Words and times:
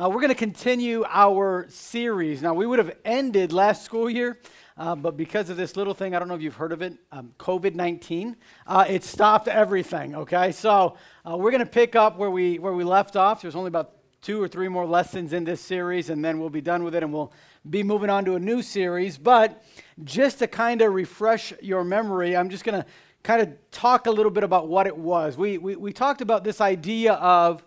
Uh, 0.00 0.08
we're 0.08 0.20
going 0.20 0.28
to 0.28 0.34
continue 0.36 1.04
our 1.08 1.66
series. 1.68 2.40
Now, 2.40 2.54
we 2.54 2.66
would 2.66 2.78
have 2.78 2.96
ended 3.04 3.52
last 3.52 3.84
school 3.84 4.08
year, 4.08 4.38
uh, 4.76 4.94
but 4.94 5.16
because 5.16 5.50
of 5.50 5.56
this 5.56 5.76
little 5.76 5.92
thing, 5.92 6.14
I 6.14 6.20
don't 6.20 6.28
know 6.28 6.36
if 6.36 6.40
you've 6.40 6.54
heard 6.54 6.70
of 6.70 6.82
it, 6.82 6.96
um, 7.10 7.32
COVID 7.36 7.74
19, 7.74 8.36
uh, 8.68 8.84
it 8.88 9.02
stopped 9.02 9.48
everything, 9.48 10.14
okay? 10.14 10.52
So, 10.52 10.96
uh, 11.28 11.36
we're 11.36 11.50
going 11.50 11.64
to 11.64 11.66
pick 11.66 11.96
up 11.96 12.16
where 12.16 12.30
we, 12.30 12.60
where 12.60 12.74
we 12.74 12.84
left 12.84 13.16
off. 13.16 13.42
There's 13.42 13.56
only 13.56 13.66
about 13.66 13.94
two 14.22 14.40
or 14.40 14.46
three 14.46 14.68
more 14.68 14.86
lessons 14.86 15.32
in 15.32 15.42
this 15.42 15.60
series, 15.60 16.10
and 16.10 16.24
then 16.24 16.38
we'll 16.38 16.48
be 16.48 16.60
done 16.60 16.84
with 16.84 16.94
it 16.94 17.02
and 17.02 17.12
we'll 17.12 17.32
be 17.68 17.82
moving 17.82 18.08
on 18.08 18.24
to 18.26 18.36
a 18.36 18.38
new 18.38 18.62
series. 18.62 19.18
But 19.18 19.64
just 20.04 20.38
to 20.38 20.46
kind 20.46 20.80
of 20.80 20.94
refresh 20.94 21.52
your 21.60 21.82
memory, 21.82 22.36
I'm 22.36 22.50
just 22.50 22.62
going 22.62 22.80
to 22.80 22.88
kind 23.24 23.42
of 23.42 23.70
talk 23.72 24.06
a 24.06 24.12
little 24.12 24.30
bit 24.30 24.44
about 24.44 24.68
what 24.68 24.86
it 24.86 24.96
was. 24.96 25.36
We, 25.36 25.58
we, 25.58 25.74
we 25.74 25.92
talked 25.92 26.20
about 26.20 26.44
this 26.44 26.60
idea 26.60 27.14
of 27.14 27.64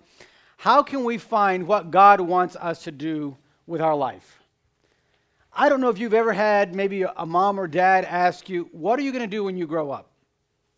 how 0.61 0.83
can 0.83 1.03
we 1.03 1.17
find 1.17 1.65
what 1.65 1.89
God 1.89 2.21
wants 2.21 2.55
us 2.55 2.83
to 2.83 2.91
do 2.91 3.35
with 3.65 3.81
our 3.81 3.95
life? 3.95 4.43
I 5.51 5.69
don't 5.69 5.81
know 5.81 5.89
if 5.89 5.97
you've 5.97 6.13
ever 6.13 6.33
had 6.33 6.75
maybe 6.75 7.01
a 7.01 7.25
mom 7.25 7.59
or 7.59 7.67
dad 7.67 8.05
ask 8.05 8.47
you, 8.47 8.69
What 8.71 8.99
are 8.99 9.01
you 9.01 9.11
going 9.11 9.23
to 9.23 9.27
do 9.27 9.43
when 9.43 9.57
you 9.57 9.65
grow 9.65 9.89
up? 9.89 10.11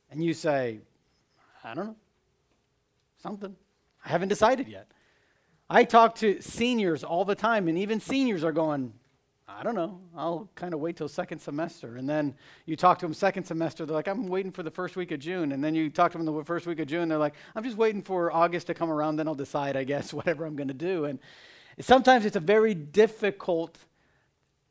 And 0.10 0.24
you 0.24 0.34
say, 0.34 0.80
I 1.66 1.74
don't 1.74 1.88
know. 1.88 1.96
Something. 3.22 3.58
I 4.06 4.08
haven't 4.08 4.30
decided 4.30 4.70
yet. 4.70 4.90
I 5.70 5.84
talk 5.84 6.16
to 6.16 6.42
seniors 6.42 7.04
all 7.04 7.26
the 7.26 7.36
time, 7.36 7.68
and 7.68 7.78
even 7.78 8.00
seniors 8.00 8.46
are 8.46 8.54
going, 8.54 8.94
I 9.58 9.64
don't 9.64 9.76
know. 9.76 10.00
I'll 10.16 10.50
kind 10.56 10.74
of 10.74 10.80
wait 10.80 10.98
till 10.98 11.08
second 11.08 11.40
semester. 11.40 11.98
And 11.98 12.10
then 12.10 12.36
you 12.66 12.76
talk 12.76 13.00
to 13.00 13.06
them 13.06 13.14
second 13.14 13.46
semester, 13.46 13.86
they're 13.86 13.96
like, 13.96 14.08
I'm 14.08 14.28
waiting 14.28 14.52
for 14.52 14.64
the 14.64 14.72
first 14.72 14.96
week 14.96 15.12
of 15.12 15.20
June. 15.20 15.52
And 15.52 15.64
then 15.64 15.76
you 15.76 15.90
talk 15.90 16.12
to 16.14 16.18
them 16.18 16.26
the 16.26 16.44
first 16.44 16.66
week 16.66 16.80
of 16.80 16.88
June, 16.88 17.10
they're 17.10 17.18
like, 17.18 17.36
I'm 17.56 17.64
just 17.64 17.78
waiting 17.78 18.02
for 18.02 18.32
August 18.32 18.68
to 18.68 18.74
come 18.74 18.90
around, 18.90 19.18
then 19.18 19.28
I'll 19.28 19.36
decide, 19.36 19.78
I 19.78 19.84
guess, 19.84 20.14
whatever 20.14 20.46
I'm 20.46 20.56
going 20.56 20.68
to 20.70 20.74
do. 20.74 21.06
And 21.06 21.20
sometimes 21.80 22.26
it's 22.26 22.36
a 22.36 22.42
very 22.42 22.74
difficult 22.74 23.78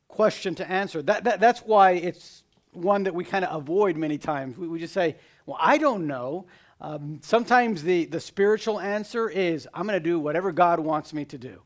question 0.08 0.54
to 0.56 0.70
answer. 0.70 1.02
That, 1.02 1.24
that, 1.24 1.40
that's 1.40 1.60
why 1.60 1.92
it's 1.92 2.44
one 2.72 3.04
that 3.04 3.14
we 3.14 3.24
kind 3.24 3.44
of 3.44 3.54
avoid 3.56 3.96
many 3.96 4.18
times. 4.18 4.56
We, 4.56 4.68
we 4.68 4.78
just 4.78 4.94
say, 4.94 5.16
Well, 5.46 5.58
I 5.60 5.78
don't 5.78 6.06
know. 6.06 6.46
Um, 6.80 7.20
sometimes 7.22 7.82
the, 7.84 8.06
the 8.06 8.18
spiritual 8.18 8.80
answer 8.80 9.28
is, 9.28 9.68
I'm 9.72 9.86
going 9.86 9.96
to 9.96 10.00
do 10.00 10.18
whatever 10.18 10.50
God 10.50 10.80
wants 10.80 11.12
me 11.12 11.24
to 11.26 11.38
do. 11.38 11.62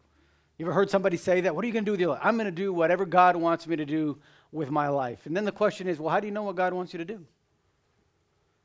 You 0.59 0.65
ever 0.65 0.73
heard 0.73 0.91
somebody 0.91 1.17
say 1.17 1.43
that? 1.43 1.55
What 1.55 1.65
are 1.65 1.67
you 1.67 1.73
going 1.73 1.85
to 1.85 1.89
do 1.89 1.93
with 1.93 2.01
your 2.01 2.11
life? 2.11 2.21
I'm 2.23 2.37
going 2.37 2.47
to 2.47 2.51
do 2.51 2.73
whatever 2.73 3.05
God 3.05 3.37
wants 3.37 3.67
me 3.67 3.77
to 3.77 3.85
do 3.85 4.19
with 4.53 4.71
my 4.71 4.89
life. 4.89 5.27
And 5.27 5.37
then 5.37 5.45
the 5.45 5.53
question 5.53 5.87
is, 5.87 5.99
well, 5.99 6.09
how 6.09 6.21
do 6.21 6.27
you 6.27 6.33
know 6.33 6.45
what 6.45 6.57
God 6.57 6.73
wants 6.73 6.95
you 6.95 6.99
to 6.99 7.05
do? 7.05 7.27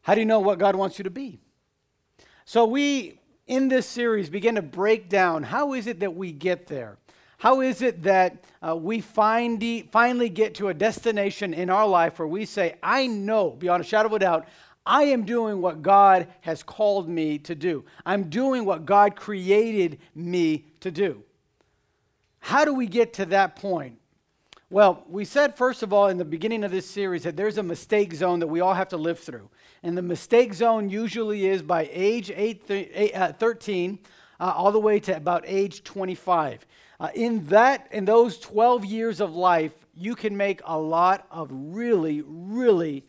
How 0.02 0.16
do 0.16 0.22
you 0.22 0.26
know 0.26 0.40
what 0.40 0.58
God 0.58 0.76
wants 0.76 0.98
you 0.98 1.04
to 1.04 1.10
be? 1.10 1.40
So 2.46 2.66
we, 2.66 3.20
in 3.46 3.68
this 3.68 3.86
series, 3.86 4.30
begin 4.30 4.56
to 4.56 4.62
break 4.62 5.10
down 5.10 5.44
how 5.44 5.74
is 5.74 5.86
it 5.86 6.00
that 6.00 6.16
we 6.16 6.32
get 6.32 6.68
there? 6.68 6.98
How 7.38 7.62
is 7.62 7.82
it 7.82 8.04
that 8.04 8.44
uh, 8.66 8.76
we 8.76 9.02
find 9.02 9.62
finally 9.92 10.30
get 10.30 10.56
to 10.56 10.70
a 10.70 10.74
destination 10.74 11.54
in 11.54 11.70
our 11.70 11.88
life 11.88 12.20
where 12.20 12.28
we 12.28 12.46
say, 12.46 12.76
I 12.82 13.08
know 13.08 13.50
beyond 13.50 13.82
a 13.82 13.86
shadow 13.86 14.08
of 14.08 14.14
a 14.14 14.20
doubt, 14.20 14.48
I 14.86 15.04
am 15.04 15.26
doing 15.26 15.60
what 15.60 15.82
God 15.82 16.28
has 16.42 16.64
called 16.64 17.10
me 17.10 17.38
to 17.40 17.56
do. 17.56 17.84
I'm 18.06 18.30
doing 18.30 18.64
what 18.64 18.86
God 18.86 19.16
created 19.16 20.00
me 20.16 20.66
to 20.80 20.92
do. 20.92 21.24
How 22.42 22.66
do 22.66 22.74
we 22.74 22.88
get 22.88 23.14
to 23.14 23.26
that 23.28 23.56
point? 23.56 23.98
Well, 24.70 25.04
we 25.08 25.26
said, 25.26 25.56
first 25.56 25.84
of 25.84 25.94
all, 25.94 26.08
in 26.08 26.18
the 26.18 26.26
beginning 26.26 26.64
of 26.64 26.72
this 26.72 26.90
series, 26.90 27.24
that 27.24 27.36
there's 27.36 27.58
a 27.58 27.64
mistake 27.64 28.14
zone 28.14 28.40
that 28.40 28.48
we 28.48 28.62
all 28.62 28.74
have 28.74 28.90
to 28.90 28.98
live 28.98 29.20
through. 29.20 29.50
And 29.84 29.98
the 29.98 30.02
mistake 30.02 30.54
zone 30.54 30.90
usually 30.90 31.48
is 31.48 31.62
by 31.62 31.90
age 31.92 32.32
eight, 32.34 32.64
eight, 32.70 33.16
uh, 33.16 33.34
13 33.34 34.00
uh, 34.40 34.54
all 34.56 34.72
the 34.72 34.80
way 34.80 35.00
to 35.02 35.16
about 35.16 35.44
age 35.46 35.84
25. 35.84 36.66
Uh, 37.00 37.10
in 37.14 37.46
that, 37.48 37.88
in 37.92 38.06
those 38.06 38.40
12 38.40 38.86
years 38.86 39.22
of 39.22 39.36
life, 39.36 39.74
you 39.96 40.16
can 40.16 40.36
make 40.36 40.62
a 40.66 40.78
lot 40.78 41.28
of 41.32 41.50
really, 41.52 42.24
really 42.26 43.06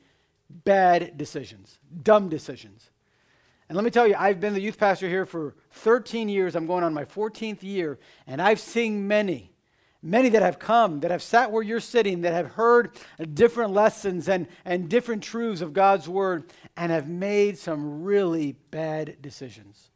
bad 0.50 1.16
decisions, 1.16 1.78
dumb 2.02 2.28
decisions. 2.28 2.90
And 3.72 3.76
let 3.78 3.84
me 3.86 3.90
tell 3.90 4.06
you, 4.06 4.14
I've 4.18 4.38
been 4.38 4.52
the 4.52 4.60
youth 4.60 4.76
pastor 4.76 5.08
here 5.08 5.24
for 5.24 5.54
13 5.70 6.28
years. 6.28 6.54
I'm 6.54 6.66
going 6.66 6.84
on 6.84 6.92
my 6.92 7.06
14th 7.06 7.62
year, 7.62 7.98
and 8.26 8.42
I've 8.42 8.60
seen 8.60 9.08
many, 9.08 9.54
many 10.02 10.28
that 10.28 10.42
have 10.42 10.58
come, 10.58 11.00
that 11.00 11.10
have 11.10 11.22
sat 11.22 11.50
where 11.50 11.62
you're 11.62 11.80
sitting, 11.80 12.20
that 12.20 12.34
have 12.34 12.48
heard 12.48 12.90
different 13.32 13.72
lessons 13.72 14.28
and, 14.28 14.46
and 14.66 14.90
different 14.90 15.22
truths 15.22 15.62
of 15.62 15.72
God's 15.72 16.06
word, 16.06 16.52
and 16.76 16.92
have 16.92 17.08
made 17.08 17.56
some 17.56 18.02
really 18.02 18.56
bad 18.70 19.16
decisions. 19.22 19.88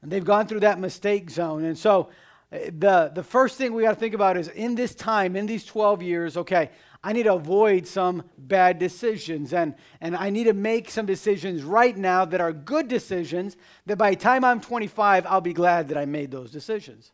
And 0.00 0.10
they've 0.10 0.24
gone 0.24 0.46
through 0.46 0.60
that 0.60 0.80
mistake 0.80 1.28
zone. 1.28 1.62
And 1.62 1.76
so, 1.76 2.08
eh, 2.50 2.70
the, 2.72 3.12
the 3.14 3.22
first 3.22 3.58
thing 3.58 3.74
we 3.74 3.82
got 3.82 3.92
to 3.92 4.00
think 4.00 4.14
about 4.14 4.38
is 4.38 4.48
in 4.48 4.76
this 4.76 4.94
time, 4.94 5.36
in 5.36 5.44
these 5.44 5.66
12 5.66 6.00
years, 6.00 6.38
okay, 6.38 6.70
I 7.06 7.12
need 7.12 7.22
to 7.22 7.34
avoid 7.34 7.86
some 7.86 8.24
bad 8.36 8.80
decisions. 8.80 9.52
And, 9.52 9.76
and 10.00 10.16
I 10.16 10.28
need 10.28 10.44
to 10.44 10.52
make 10.52 10.90
some 10.90 11.06
decisions 11.06 11.62
right 11.62 11.96
now 11.96 12.24
that 12.24 12.40
are 12.40 12.52
good 12.52 12.88
decisions, 12.88 13.56
that 13.86 13.96
by 13.96 14.10
the 14.10 14.16
time 14.16 14.42
I'm 14.42 14.60
25, 14.60 15.24
I'll 15.24 15.40
be 15.40 15.52
glad 15.52 15.86
that 15.86 15.96
I 15.96 16.04
made 16.04 16.32
those 16.32 16.50
decisions. 16.50 17.12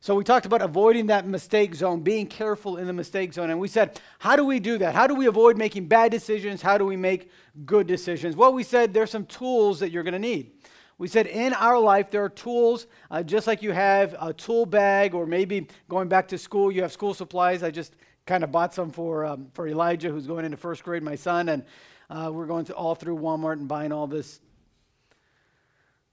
So 0.00 0.14
we 0.14 0.22
talked 0.22 0.44
about 0.44 0.60
avoiding 0.60 1.06
that 1.06 1.26
mistake 1.26 1.74
zone, 1.74 2.00
being 2.00 2.26
careful 2.26 2.76
in 2.76 2.86
the 2.86 2.92
mistake 2.92 3.32
zone. 3.32 3.48
And 3.48 3.58
we 3.58 3.68
said, 3.68 3.98
how 4.18 4.36
do 4.36 4.44
we 4.44 4.60
do 4.60 4.76
that? 4.76 4.94
How 4.94 5.06
do 5.06 5.14
we 5.14 5.28
avoid 5.28 5.56
making 5.56 5.88
bad 5.88 6.10
decisions? 6.10 6.60
How 6.60 6.76
do 6.76 6.84
we 6.84 6.98
make 6.98 7.30
good 7.64 7.86
decisions? 7.86 8.36
Well, 8.36 8.52
we 8.52 8.64
said 8.64 8.92
there's 8.92 9.10
some 9.10 9.24
tools 9.24 9.80
that 9.80 9.92
you're 9.92 10.02
going 10.02 10.12
to 10.12 10.18
need. 10.18 10.50
We 10.98 11.08
said 11.08 11.26
in 11.26 11.54
our 11.54 11.78
life, 11.78 12.10
there 12.10 12.22
are 12.22 12.28
tools, 12.28 12.86
uh, 13.10 13.22
just 13.22 13.46
like 13.46 13.62
you 13.62 13.72
have 13.72 14.14
a 14.20 14.34
tool 14.34 14.66
bag, 14.66 15.14
or 15.14 15.24
maybe 15.24 15.68
going 15.88 16.08
back 16.08 16.28
to 16.28 16.36
school, 16.36 16.70
you 16.70 16.82
have 16.82 16.92
school 16.92 17.14
supplies. 17.14 17.62
I 17.62 17.70
just 17.70 17.94
kind 18.26 18.42
of 18.42 18.50
bought 18.50 18.72
some 18.72 18.90
for, 18.90 19.24
um, 19.24 19.48
for 19.52 19.68
Elijah, 19.68 20.10
who's 20.10 20.26
going 20.26 20.44
into 20.44 20.56
first 20.56 20.82
grade, 20.82 21.02
my 21.02 21.14
son, 21.14 21.48
and 21.48 21.64
uh, 22.10 22.30
we're 22.32 22.46
going 22.46 22.64
to 22.66 22.74
all 22.74 22.94
through 22.94 23.18
Walmart 23.18 23.54
and 23.54 23.68
buying 23.68 23.92
all 23.92 24.06
this. 24.06 24.40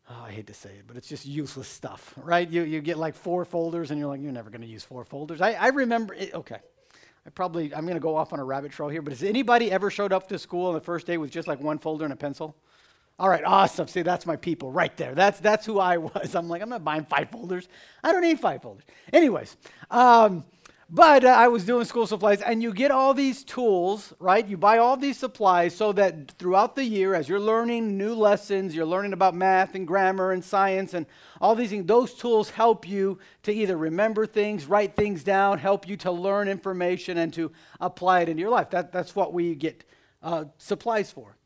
Oh, 0.09 0.23
I 0.25 0.31
hate 0.31 0.47
to 0.47 0.53
say 0.53 0.72
it, 0.72 0.83
but 0.88 0.97
it's 0.97 1.07
just 1.07 1.25
useless 1.25 1.69
stuff, 1.69 2.13
right? 2.17 2.49
You, 2.49 2.63
you 2.63 2.81
get 2.81 2.97
like 2.97 3.16
four 3.16 3.45
folders, 3.45 3.91
and 3.91 3.99
you're 3.99 4.09
like, 4.09 4.22
you're 4.22 4.31
never 4.31 4.49
going 4.49 4.61
to 4.61 4.67
use 4.67 4.83
four 4.83 5.05
folders. 5.05 5.39
I, 5.39 5.53
I 5.53 5.67
remember, 5.69 6.13
it, 6.13 6.33
okay, 6.33 6.57
I 7.25 7.29
probably, 7.29 7.73
I'm 7.73 7.83
going 7.83 7.95
to 7.95 8.01
go 8.01 8.16
off 8.16 8.33
on 8.33 8.39
a 8.39 8.43
rabbit 8.43 8.72
trail 8.72 8.89
here, 8.89 9.01
but 9.01 9.13
has 9.13 9.23
anybody 9.23 9.72
ever 9.72 9.89
showed 9.89 10.11
up 10.11 10.28
to 10.29 10.39
school 10.39 10.67
on 10.67 10.73
the 10.73 10.81
first 10.81 11.07
day 11.07 11.17
with 11.17 11.31
just 11.31 11.47
like 11.47 11.61
one 11.61 11.78
folder 11.78 12.03
and 12.03 12.13
a 12.13 12.17
pencil? 12.17 12.55
All 13.19 13.29
right, 13.29 13.43
awesome. 13.45 13.88
See, 13.88 14.01
that's 14.01 14.25
my 14.25 14.35
people 14.35 14.72
right 14.72 14.95
there. 14.97 15.13
That's, 15.13 15.39
that's 15.39 15.66
who 15.66 15.79
I 15.79 15.97
was. 15.97 16.33
I'm 16.35 16.49
like, 16.49 16.61
I'm 16.61 16.69
not 16.69 16.83
buying 16.83 17.05
five 17.05 17.29
folders. 17.29 17.69
I 18.03 18.11
don't 18.11 18.22
need 18.22 18.39
five 18.39 18.63
folders. 18.63 18.83
Anyways, 19.13 19.55
um, 19.91 20.43
but 20.94 21.24
uh, 21.24 21.29
I 21.29 21.47
was 21.47 21.63
doing 21.63 21.85
school 21.85 22.06
supplies, 22.06 22.41
and 22.41 22.62
you 22.62 22.74
get 22.74 22.91
all 22.91 23.13
these 23.13 23.46
tools, 23.46 24.13
right? 24.19 24.46
You 24.46 24.57
buy 24.57 24.78
all 24.78 24.97
these 24.97 25.18
supplies 25.18 25.74
so 25.74 25.94
that 25.94 26.31
throughout 26.31 26.75
the 26.75 26.84
year, 26.84 27.16
as 27.16 27.29
you're 27.29 27.40
learning 27.40 27.97
new 27.97 28.13
lessons, 28.13 28.75
you're 28.75 28.85
learning 28.85 29.13
about 29.13 29.34
math 29.34 29.74
and 29.74 29.88
grammar 29.88 30.34
and 30.34 30.44
science 30.44 30.94
and 30.94 31.06
all 31.40 31.56
these 31.56 31.69
things, 31.69 31.85
those 31.85 32.13
tools 32.13 32.50
help 32.50 32.85
you 32.85 33.19
to 33.44 33.53
either 33.53 33.78
remember 33.78 34.25
things, 34.25 34.66
write 34.66 34.97
things 34.97 35.24
down, 35.24 35.59
help 35.59 35.88
you 35.88 35.96
to 35.96 36.12
learn 36.12 36.50
information 36.50 37.19
and 37.19 37.34
to 37.35 37.53
apply 37.79 38.19
it 38.19 38.29
into 38.29 38.41
your 38.41 38.50
life. 38.50 38.69
That, 38.72 38.91
that's 38.91 39.16
what 39.16 39.31
we 39.31 39.56
get 39.56 39.85
uh, 40.22 40.44
supplies 40.58 41.09
for. 41.09 41.38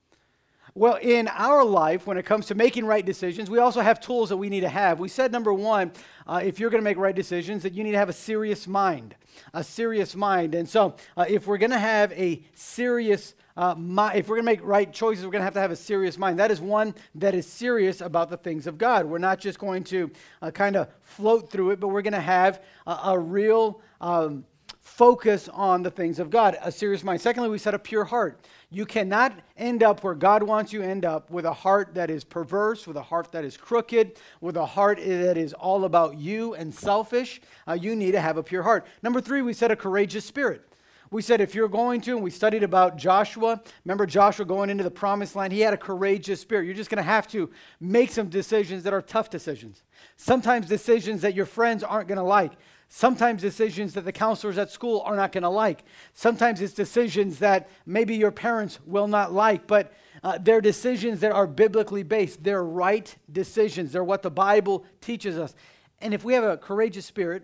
Well, 0.78 0.98
in 1.02 1.30
our 1.30 1.64
life, 1.64 2.06
when 2.06 2.18
it 2.18 2.26
comes 2.26 2.48
to 2.48 2.56
making 2.56 2.86
right 2.86 3.06
decisions, 3.06 3.50
we 3.50 3.60
also 3.60 3.80
have 3.80 4.02
tools 4.02 4.28
that 4.28 4.36
we 4.36 4.50
need 4.50 4.60
to 4.60 4.70
have. 4.70 5.00
We 5.00 5.08
said, 5.08 5.32
number 5.32 5.54
one, 5.54 5.94
uh, 6.28 6.42
if 6.44 6.60
you're 6.60 6.70
going 6.70 6.82
to 6.82 6.84
make 6.84 6.98
right 6.98 7.16
decisions, 7.16 7.64
that 7.64 7.72
you 7.72 7.82
need 7.82 7.94
to 7.94 7.98
have 7.98 8.10
a 8.10 8.14
serious 8.14 8.68
mind. 8.68 9.16
A 9.54 9.64
serious 9.64 10.18
mind. 10.18 10.54
And 10.54 10.68
so, 10.68 10.98
uh, 11.16 11.24
if 11.30 11.48
we're 11.48 11.60
going 11.60 11.72
to 11.72 11.80
have 11.80 12.12
a 12.12 12.44
serious 12.56 13.36
uh, 13.56 13.74
mi- 13.76 14.12
if 14.16 14.28
we're 14.28 14.36
going 14.36 14.46
to 14.46 14.52
make 14.52 14.66
right 14.66 14.92
choices, 14.92 15.24
we're 15.24 15.32
going 15.32 15.40
to 15.40 15.46
have 15.46 15.54
to 15.54 15.62
have 15.62 15.72
a 15.72 15.78
serious 15.78 16.18
mind. 16.18 16.40
That 16.40 16.52
is 16.52 16.60
one 16.60 16.94
that 17.16 17.34
is 17.34 17.48
serious 17.48 18.02
about 18.02 18.30
the 18.30 18.36
things 18.36 18.68
of 18.68 18.78
God. 18.78 19.06
We're 19.06 19.18
not 19.18 19.40
just 19.40 19.60
going 19.60 19.86
to 19.86 20.12
uh, 20.42 20.52
kind 20.52 20.76
of 20.76 20.90
float 21.04 21.50
through 21.50 21.72
it, 21.72 21.80
but 21.80 21.88
we're 21.88 22.02
going 22.02 22.12
to 22.12 22.20
have 22.20 22.62
a, 22.86 23.00
a 23.06 23.20
real 23.20 23.80
um, 24.02 24.44
focus 24.82 25.50
on 25.54 25.84
the 25.84 25.92
things 25.92 26.20
of 26.20 26.30
God, 26.30 26.58
a 26.62 26.72
serious 26.72 27.04
mind. 27.04 27.22
Secondly, 27.22 27.50
we 27.50 27.58
said 27.58 27.74
a 27.74 27.80
pure 27.80 28.04
heart. 28.04 28.40
You 28.76 28.86
cannot 28.86 29.32
end 29.56 29.84
up 29.84 30.04
where 30.04 30.14
God 30.14 30.44
wants 30.44 30.74
you 30.74 30.82
to 30.82 30.86
end 30.86 31.06
up 31.06 31.32
with 31.32 31.46
a 31.46 31.54
heart 31.54 31.96
that 31.96 32.10
is 32.10 32.26
perverse, 32.26 32.86
with 32.86 32.98
a 32.98 33.02
heart 33.02 33.32
that 33.32 33.46
is 33.46 33.56
crooked, 33.56 34.20
with 34.42 34.58
a 34.58 34.66
heart 34.66 34.98
that 34.98 35.38
is 35.38 35.54
all 35.54 35.86
about 35.86 36.18
you 36.18 36.56
and 36.56 36.76
selfish. 36.76 37.40
Uh, 37.66 37.72
you 37.72 37.96
need 37.96 38.12
to 38.12 38.20
have 38.20 38.36
a 38.36 38.44
pure 38.44 38.64
heart. 38.64 38.86
Number 39.02 39.22
three, 39.22 39.42
we 39.42 39.54
said 39.54 39.72
a 39.72 39.78
courageous 39.78 40.26
spirit. 40.26 40.62
We 41.10 41.22
said 41.22 41.40
if 41.40 41.56
you're 41.56 41.70
going 41.70 42.02
to, 42.02 42.16
and 42.16 42.22
we 42.22 42.32
studied 42.32 42.64
about 42.64 42.98
Joshua, 42.98 43.62
remember 43.86 44.06
Joshua 44.06 44.46
going 44.46 44.70
into 44.70 44.84
the 44.84 44.92
promised 44.92 45.38
land, 45.38 45.54
he 45.54 45.62
had 45.62 45.74
a 45.74 45.78
courageous 45.78 46.42
spirit. 46.42 46.66
You're 46.66 46.76
just 46.76 46.90
going 46.90 46.98
to 46.98 47.04
have 47.04 47.30
to 47.30 47.50
make 47.80 48.12
some 48.12 48.28
decisions 48.28 48.84
that 48.84 48.94
are 48.94 49.02
tough 49.02 49.30
decisions. 49.30 49.84
Sometimes 50.18 50.68
decisions 50.68 51.22
that 51.22 51.34
your 51.34 51.46
friends 51.46 51.82
aren't 51.82 52.10
going 52.10 52.18
to 52.18 52.24
like. 52.24 52.52
Sometimes 52.98 53.42
decisions 53.42 53.94
that 53.96 54.06
the 54.06 54.12
counselors 54.14 54.58
at 54.58 54.72
school 54.72 55.02
are 55.02 55.18
not 55.18 55.34
going 55.34 55.42
to 55.42 55.50
like. 55.50 55.84
Sometimes 56.14 56.62
it's 56.62 56.74
decisions 56.74 57.40
that 57.40 57.68
maybe 57.86 58.16
your 58.16 58.32
parents 58.32 58.80
will 58.86 59.10
not 59.10 59.34
like, 59.34 59.68
but 59.68 59.92
uh, 60.24 60.38
they're 60.42 60.62
decisions 60.62 61.20
that 61.20 61.34
are 61.34 61.46
biblically 61.46 62.04
based. 62.04 62.42
They're 62.42 62.64
right 62.64 63.14
decisions. 63.30 63.92
They're 63.92 64.02
what 64.02 64.22
the 64.22 64.32
Bible 64.32 64.86
teaches 65.02 65.38
us. 65.38 65.56
And 66.00 66.14
if 66.14 66.24
we 66.24 66.36
have 66.36 66.46
a 66.46 66.56
courageous 66.56 67.06
spirit, 67.06 67.44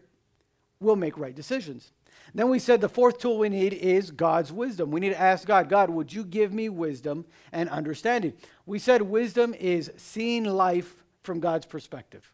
we'll 0.79 0.95
make 0.95 1.17
right 1.17 1.35
decisions. 1.35 1.91
Then 2.33 2.47
we 2.47 2.57
said 2.57 2.79
the 2.79 2.87
fourth 2.87 3.19
tool 3.19 3.37
we 3.37 3.49
need 3.49 3.73
is 3.73 4.09
God's 4.09 4.53
wisdom. 4.53 4.89
We 4.89 5.01
need 5.01 5.09
to 5.09 5.19
ask 5.19 5.45
God, 5.45 5.67
God, 5.67 5.89
would 5.89 6.13
you 6.13 6.23
give 6.23 6.53
me 6.53 6.69
wisdom 6.69 7.25
and 7.51 7.67
understanding? 7.67 8.35
We 8.65 8.79
said 8.79 9.01
wisdom 9.01 9.53
is 9.55 9.91
seeing 9.97 10.45
life 10.45 11.03
from 11.23 11.41
God's 11.41 11.65
perspective. 11.65 12.31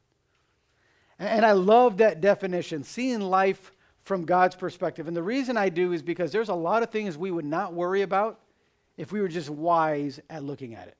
And 1.19 1.45
I 1.45 1.53
love 1.53 1.97
that 1.97 2.21
definition, 2.21 2.83
seeing 2.83 3.21
life 3.21 3.71
from 4.03 4.25
God's 4.25 4.55
perspective. 4.55 5.07
And 5.07 5.17
the 5.17 5.23
reason 5.23 5.57
I 5.57 5.69
do 5.69 5.91
is 5.93 6.01
because 6.01 6.31
there's 6.31 6.49
a 6.49 6.55
lot 6.55 6.83
of 6.83 6.91
things 6.91 7.17
we 7.17 7.31
would 7.31 7.45
not 7.45 7.73
worry 7.73 8.03
about 8.03 8.39
if 8.95 9.11
we 9.11 9.19
were 9.19 9.27
just 9.27 9.49
wise 9.49 10.19
at 10.29 10.43
looking 10.43 10.75
at 10.75 10.87
it. 10.87 10.97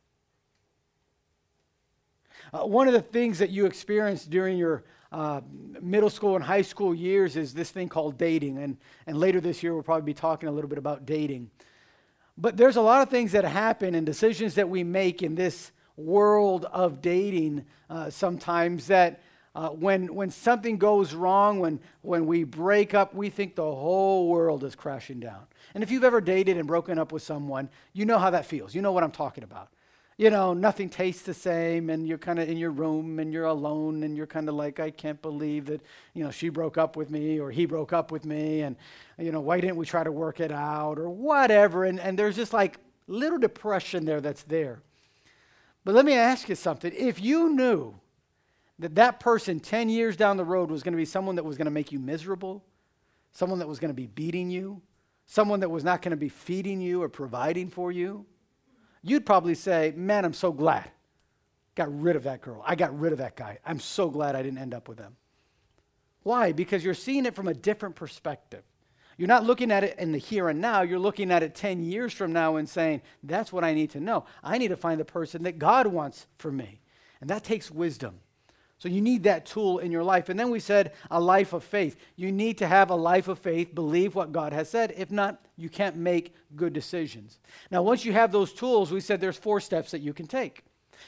Uh, 2.54 2.66
one 2.66 2.88
of 2.88 2.94
the 2.94 3.02
things 3.02 3.40
that 3.40 3.50
you 3.50 3.66
experienced 3.66 4.30
during 4.30 4.58
your 4.58 4.84
uh, 5.12 5.42
middle 5.82 6.10
school 6.10 6.36
and 6.36 6.44
high 6.44 6.62
school 6.62 6.94
years 6.94 7.36
is 7.36 7.54
this 7.54 7.72
thing 7.72 7.90
called 7.90 8.18
dating. 8.18 8.58
And, 8.58 8.78
and 9.06 9.18
later 9.18 9.40
this 9.40 9.64
year, 9.64 9.74
we'll 9.74 9.84
probably 9.84 10.06
be 10.06 10.14
talking 10.14 10.50
a 10.50 10.52
little 10.52 10.70
bit 10.70 10.78
about 10.78 11.06
dating. 11.06 11.50
But 12.38 12.58
there's 12.58 12.76
a 12.76 12.82
lot 12.82 13.02
of 13.02 13.10
things 13.10 13.32
that 13.32 13.44
happen 13.46 13.96
and 13.96 14.06
decisions 14.06 14.56
that 14.56 14.70
we 14.70 14.84
make 14.84 15.24
in 15.24 15.36
this 15.36 15.72
world 15.96 16.66
of 16.66 17.02
dating 17.02 17.66
uh, 17.90 18.10
sometimes 18.10 18.88
that 18.88 19.22
uh, 19.58 19.70
when, 19.70 20.14
when 20.14 20.30
something 20.30 20.78
goes 20.78 21.16
wrong, 21.16 21.60
when, 21.60 21.80
when 22.04 22.28
we 22.28 22.44
break 22.44 22.94
up, 22.94 23.16
we 23.16 23.30
think 23.30 23.56
the 23.56 23.64
whole 23.64 24.30
world 24.30 24.64
is 24.64 24.76
crashing 24.76 25.20
down. 25.20 25.48
And 25.74 25.84
if 25.84 25.90
you've 25.90 26.04
ever 26.04 26.22
dated 26.22 26.58
and 26.58 26.68
broken 26.68 27.00
up 27.00 27.12
with 27.12 27.24
someone, 27.24 27.70
you 27.92 28.06
know 28.06 28.20
how 28.20 28.30
that 28.30 28.46
feels. 28.46 28.76
You 28.76 28.84
know 28.84 28.92
what 28.92 29.04
I'm 29.04 29.12
talking 29.12 29.44
about 29.44 29.70
you 30.20 30.32
know, 30.32 30.56
nothing 30.56 30.90
tastes 30.90 31.22
the 31.22 31.34
same, 31.34 31.92
and 31.92 32.08
you're 32.08 32.18
kind 32.18 32.40
of 32.40 32.50
in 32.50 32.58
your 32.58 32.72
room 32.72 33.20
and 33.20 33.32
you're 33.32 33.46
alone, 33.46 34.02
and 34.02 34.18
you're 34.18 34.26
kind 34.26 34.50
of 34.50 34.56
like, 34.56 34.80
I 34.80 34.90
can't 34.90 35.22
believe 35.22 35.68
that, 35.68 35.82
you 36.16 36.24
know, 36.24 36.32
she 36.32 36.50
broke 36.50 36.76
up 36.76 36.96
with 36.96 37.12
me 37.12 37.40
or 37.40 37.52
he 37.52 37.68
broke 37.68 37.94
up 37.94 38.12
with 38.12 38.26
me, 38.26 38.62
and, 38.62 38.76
you 39.20 39.32
know, 39.32 39.42
why 39.42 39.62
didn't 39.62 39.76
we 39.76 39.86
try 39.86 40.04
to 40.04 40.12
work 40.12 40.40
it 40.40 40.52
out 40.52 40.98
or 40.98 41.08
whatever? 41.08 41.86
And, 41.86 42.00
and 42.00 42.18
there's 42.18 42.36
just 42.36 42.52
like 42.52 42.80
little 43.06 43.38
depression 43.38 44.06
there 44.06 44.20
that's 44.20 44.42
there. 44.42 44.82
But 45.86 45.94
let 45.94 46.04
me 46.04 46.14
ask 46.14 46.50
you 46.50 46.56
something. 46.56 46.92
If 46.98 47.22
you 47.22 47.50
knew 47.50 47.94
that 48.80 48.96
that 48.96 49.20
person 49.20 49.60
10 49.60 49.90
years 49.90 50.16
down 50.16 50.38
the 50.38 50.46
road 50.46 50.70
was 50.70 50.84
going 50.84 50.94
to 50.94 50.98
be 50.98 51.06
someone 51.06 51.36
that 51.36 51.46
was 51.46 51.58
going 51.58 51.66
to 51.66 51.72
make 51.72 51.92
you 51.92 52.00
miserable, 52.00 52.64
someone 53.32 53.60
that 53.60 53.68
was 53.68 53.80
going 53.80 53.90
to 53.90 53.96
be 53.96 54.08
beating 54.08 54.50
you, 54.50 54.82
someone 55.26 55.60
that 55.60 55.70
was 55.70 55.84
not 55.84 56.02
going 56.02 56.12
to 56.12 56.18
be 56.18 56.30
feeding 56.30 56.80
you 56.82 57.02
or 57.02 57.10
providing 57.10 57.70
for 57.70 57.92
you, 57.92 58.26
you'd 59.02 59.26
probably 59.26 59.56
say, 59.56 59.94
Man, 59.96 60.26
I'm 60.26 60.34
so 60.34 60.52
glad. 60.52 60.90
Got 61.76 62.00
rid 62.00 62.16
of 62.16 62.24
that 62.24 62.42
girl. 62.42 62.64
I 62.66 62.76
got 62.76 62.98
rid 62.98 63.12
of 63.12 63.20
that 63.20 63.36
guy. 63.36 63.60
I'm 63.64 63.80
so 63.80 64.10
glad 64.10 64.36
I 64.36 64.42
didn't 64.42 64.58
end 64.58 64.74
up 64.74 64.90
with 64.90 64.98
them. 64.98 65.16
Why? 66.24 66.52
Because 66.52 66.84
you're 66.84 66.94
seeing 66.94 67.26
it 67.26 67.36
from 67.36 67.48
a 67.48 67.54
different 67.54 67.96
perspective. 67.96 68.64
You're 69.18 69.28
not 69.28 69.46
looking 69.46 69.72
at 69.72 69.84
it 69.84 69.98
in 69.98 70.12
the 70.12 70.18
here 70.18 70.50
and 70.50 70.62
now. 70.62 70.82
You're 70.82 71.00
looking 71.00 71.32
at 71.32 71.42
it 71.42 71.56
10 71.56 71.84
years 71.84 72.14
from 72.14 72.34
now 72.34 72.56
and 72.56 72.70
saying, 72.70 73.02
That's 73.24 73.52
what 73.52 73.64
I 73.64 73.74
need 73.74 73.92
to 73.92 74.00
know. 74.00 74.26
I 74.44 74.58
need 74.58 74.70
to 74.70 74.78
find 74.78 75.00
the 75.00 75.06
person 75.06 75.44
that 75.44 75.60
God 75.60 75.88
wants 75.88 76.28
for 76.38 76.52
me. 76.52 76.82
And 77.20 77.30
that 77.30 77.44
takes 77.44 77.72
wisdom. 77.72 78.20
So 78.80 78.90
you 78.90 79.02
need 79.02 79.24
that 79.24 79.48
tool 79.48 79.80
in 79.80 79.92
your 79.92 80.04
life. 80.04 80.30
And 80.30 80.40
then 80.40 80.52
we 80.52 80.60
said 80.60 80.94
a 81.10 81.20
life 81.20 81.54
of 81.54 81.64
faith. 81.64 81.96
You 82.16 82.32
need 82.32 82.60
to 82.60 82.68
have 82.68 82.92
a 82.92 82.96
life 82.96 83.28
of 83.28 83.40
faith, 83.40 83.74
believe 83.74 84.14
what 84.14 84.32
God 84.32 84.54
has 84.54 84.70
said. 84.70 84.94
If 84.96 85.10
not, 85.10 85.44
you 85.56 85.68
can't 85.68 85.96
make 85.96 86.36
good 86.56 86.74
decisions. 86.74 87.40
Now, 87.72 87.82
once 87.82 88.06
you 88.06 88.14
have 88.14 88.32
those 88.32 88.54
tools, 88.54 88.92
we 88.92 89.00
said 89.00 89.20
there's 89.20 89.38
four 89.38 89.60
steps 89.60 89.92
that 89.92 90.02
you 90.02 90.14
can 90.14 90.28
take. 90.28 90.64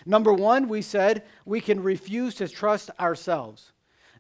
Number 0.06 0.34
one, 0.34 0.68
we 0.68 0.82
said 0.82 1.24
we 1.46 1.62
can 1.62 1.84
refuse 1.84 2.36
to 2.36 2.48
trust 2.48 2.90
ourselves. 3.00 3.72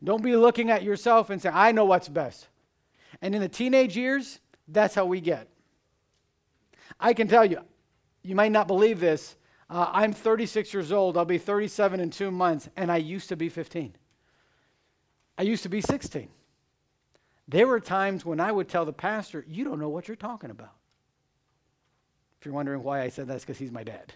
Don't 0.03 0.23
be 0.23 0.35
looking 0.35 0.69
at 0.69 0.83
yourself 0.83 1.29
and 1.29 1.41
say, 1.41 1.49
I 1.49 1.71
know 1.71 1.85
what's 1.85 2.07
best. 2.07 2.47
And 3.21 3.33
in 3.33 3.41
the 3.41 3.49
teenage 3.49 3.97
years, 3.97 4.39
that's 4.67 4.93
how 4.93 5.05
we 5.05 5.21
get. 5.21 5.47
I 6.99 7.13
can 7.13 7.27
tell 7.27 7.45
you, 7.45 7.61
you 8.21 8.35
might 8.35 8.51
not 8.51 8.67
believe 8.67 8.99
this, 8.99 9.35
uh, 9.69 9.89
I'm 9.92 10.13
36 10.13 10.74
years 10.74 10.92
old. 10.92 11.18
I'll 11.18 11.25
be 11.25 11.38
37 11.38 12.00
in 12.00 12.10
two 12.10 12.31
months, 12.31 12.69
and 12.75 12.92
I 12.92 12.98
used 12.98 13.30
to 13.30 13.36
be 13.36 13.50
15. 13.50 13.95
I 15.38 15.44
used 15.44 15.63
to 15.63 15.69
be 15.69 15.81
16. 15.81 16.30
There 17.48 17.68
were 17.68 17.80
times 17.80 18.25
when 18.25 18.39
I 18.39 18.51
would 18.51 18.68
tell 18.68 18.86
the 18.86 18.94
pastor, 18.94 19.45
You 19.48 19.63
don't 19.63 19.80
know 19.80 19.89
what 19.89 20.07
you're 20.07 20.18
talking 20.18 20.50
about. 20.50 20.74
If 22.39 22.45
you're 22.45 22.54
wondering 22.54 22.83
why 22.83 23.01
I 23.01 23.10
said 23.10 23.27
that, 23.27 23.36
it's 23.36 23.45
because 23.45 23.57
he's 23.57 23.71
my 23.71 23.83
dad. 23.83 24.13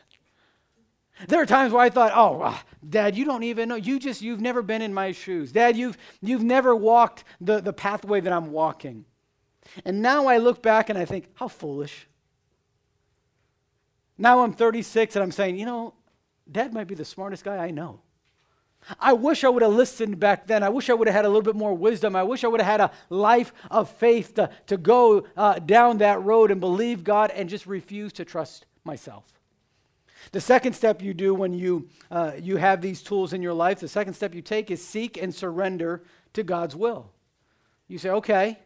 There 1.28 1.42
are 1.42 1.46
times 1.46 1.74
where 1.74 1.84
I 1.84 1.90
thought, 1.90 2.12
oh, 2.16 2.42
uh, 2.42 2.58
Dad, 2.88 3.16
you 3.16 3.24
don't 3.24 3.44
even 3.44 3.70
know. 3.70 3.76
You 3.76 4.00
just, 4.00 4.22
you've 4.22 4.42
never 4.42 4.62
been 4.62 4.82
in 4.82 4.94
my 4.94 5.12
shoes. 5.12 5.52
Dad, 5.52 5.78
you've, 5.78 5.98
you've 6.22 6.44
never 6.44 6.76
walked 6.76 7.24
the, 7.40 7.60
the 7.60 7.74
pathway 7.74 8.20
that 8.22 8.34
I'm 8.34 8.52
walking. 8.52 9.06
And 9.86 10.02
now 10.02 10.26
I 10.26 10.38
look 10.38 10.64
back 10.64 10.90
and 10.90 10.98
I 10.98 11.06
think, 11.06 11.30
how 11.36 11.48
foolish. 11.48 12.08
Now 14.18 14.44
I'm 14.44 14.54
36 14.54 15.16
and 15.16 15.24
I'm 15.24 15.32
saying, 15.32 15.58
you 15.58 15.66
know, 15.66 15.94
dad 16.52 16.74
might 16.74 16.88
be 16.88 16.96
the 16.96 17.06
smartest 17.06 17.44
guy 17.44 17.58
I 17.58 17.72
know. 17.72 18.02
I 19.00 19.14
wish 19.14 19.44
I 19.44 19.50
would 19.50 19.62
have 19.62 19.72
listened 19.74 20.20
back 20.20 20.48
then. 20.48 20.62
I 20.62 20.70
wish 20.70 20.90
I 20.90 20.94
would 20.94 21.08
have 21.08 21.16
had 21.16 21.26
a 21.26 21.30
little 21.30 21.42
bit 21.42 21.56
more 21.56 21.74
wisdom. 21.74 22.16
I 22.16 22.24
wish 22.24 22.44
I 22.44 22.48
would 22.48 22.62
have 22.62 22.70
had 22.70 22.82
a 22.82 22.92
life 23.10 23.54
of 23.72 23.90
faith 23.90 24.34
to, 24.36 24.50
to 24.68 24.78
go 24.78 25.26
uh, 25.38 25.60
down 25.60 26.00
that 26.00 26.22
road 26.22 26.52
and 26.52 26.60
believe 26.60 27.04
God 27.04 27.32
and 27.32 27.50
just 27.50 27.66
refuse 27.66 28.12
to 28.14 28.26
trust 28.26 28.66
myself. 28.84 29.26
The 30.32 30.42
second 30.42 30.74
step 30.74 31.02
you 31.02 31.14
do 31.14 31.34
when 31.34 31.54
you, 31.54 31.88
uh, 32.10 32.34
you 32.40 32.58
have 32.58 32.82
these 32.82 33.02
tools 33.02 33.34
in 33.34 33.42
your 33.42 33.54
life, 33.54 33.80
the 33.80 33.88
second 33.88 34.14
step 34.14 34.34
you 34.34 34.42
take 34.42 34.72
is 34.72 34.86
seek 34.86 35.22
and 35.22 35.34
surrender 35.34 36.04
to 36.34 36.44
God's 36.44 36.76
will. 36.76 37.12
You 37.88 37.98
say, 37.98 38.10
okay, 38.10 38.60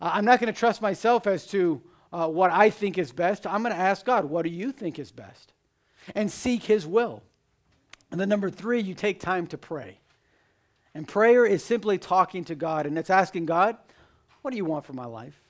I'm 0.00 0.24
not 0.24 0.40
going 0.40 0.52
to 0.52 0.58
trust 0.58 0.80
myself 0.80 1.26
as 1.26 1.46
to 1.48 1.82
uh, 2.12 2.28
what 2.28 2.50
I 2.50 2.70
think 2.70 2.98
is 2.98 3.12
best. 3.12 3.46
I'm 3.46 3.62
going 3.62 3.74
to 3.74 3.80
ask 3.80 4.04
God, 4.04 4.26
what 4.26 4.42
do 4.42 4.50
you 4.50 4.72
think 4.72 4.98
is 4.98 5.10
best? 5.10 5.52
And 6.14 6.30
seek 6.30 6.64
His 6.64 6.86
will. 6.86 7.22
And 8.10 8.20
then, 8.20 8.28
number 8.28 8.50
three, 8.50 8.80
you 8.80 8.94
take 8.94 9.20
time 9.20 9.46
to 9.48 9.58
pray. 9.58 9.98
And 10.94 11.08
prayer 11.08 11.46
is 11.46 11.64
simply 11.64 11.96
talking 11.96 12.44
to 12.44 12.54
God, 12.54 12.86
and 12.86 12.98
it's 12.98 13.08
asking 13.08 13.46
God, 13.46 13.76
what 14.42 14.50
do 14.50 14.56
you 14.56 14.64
want 14.64 14.84
for 14.84 14.92
my 14.92 15.06
life? 15.06 15.40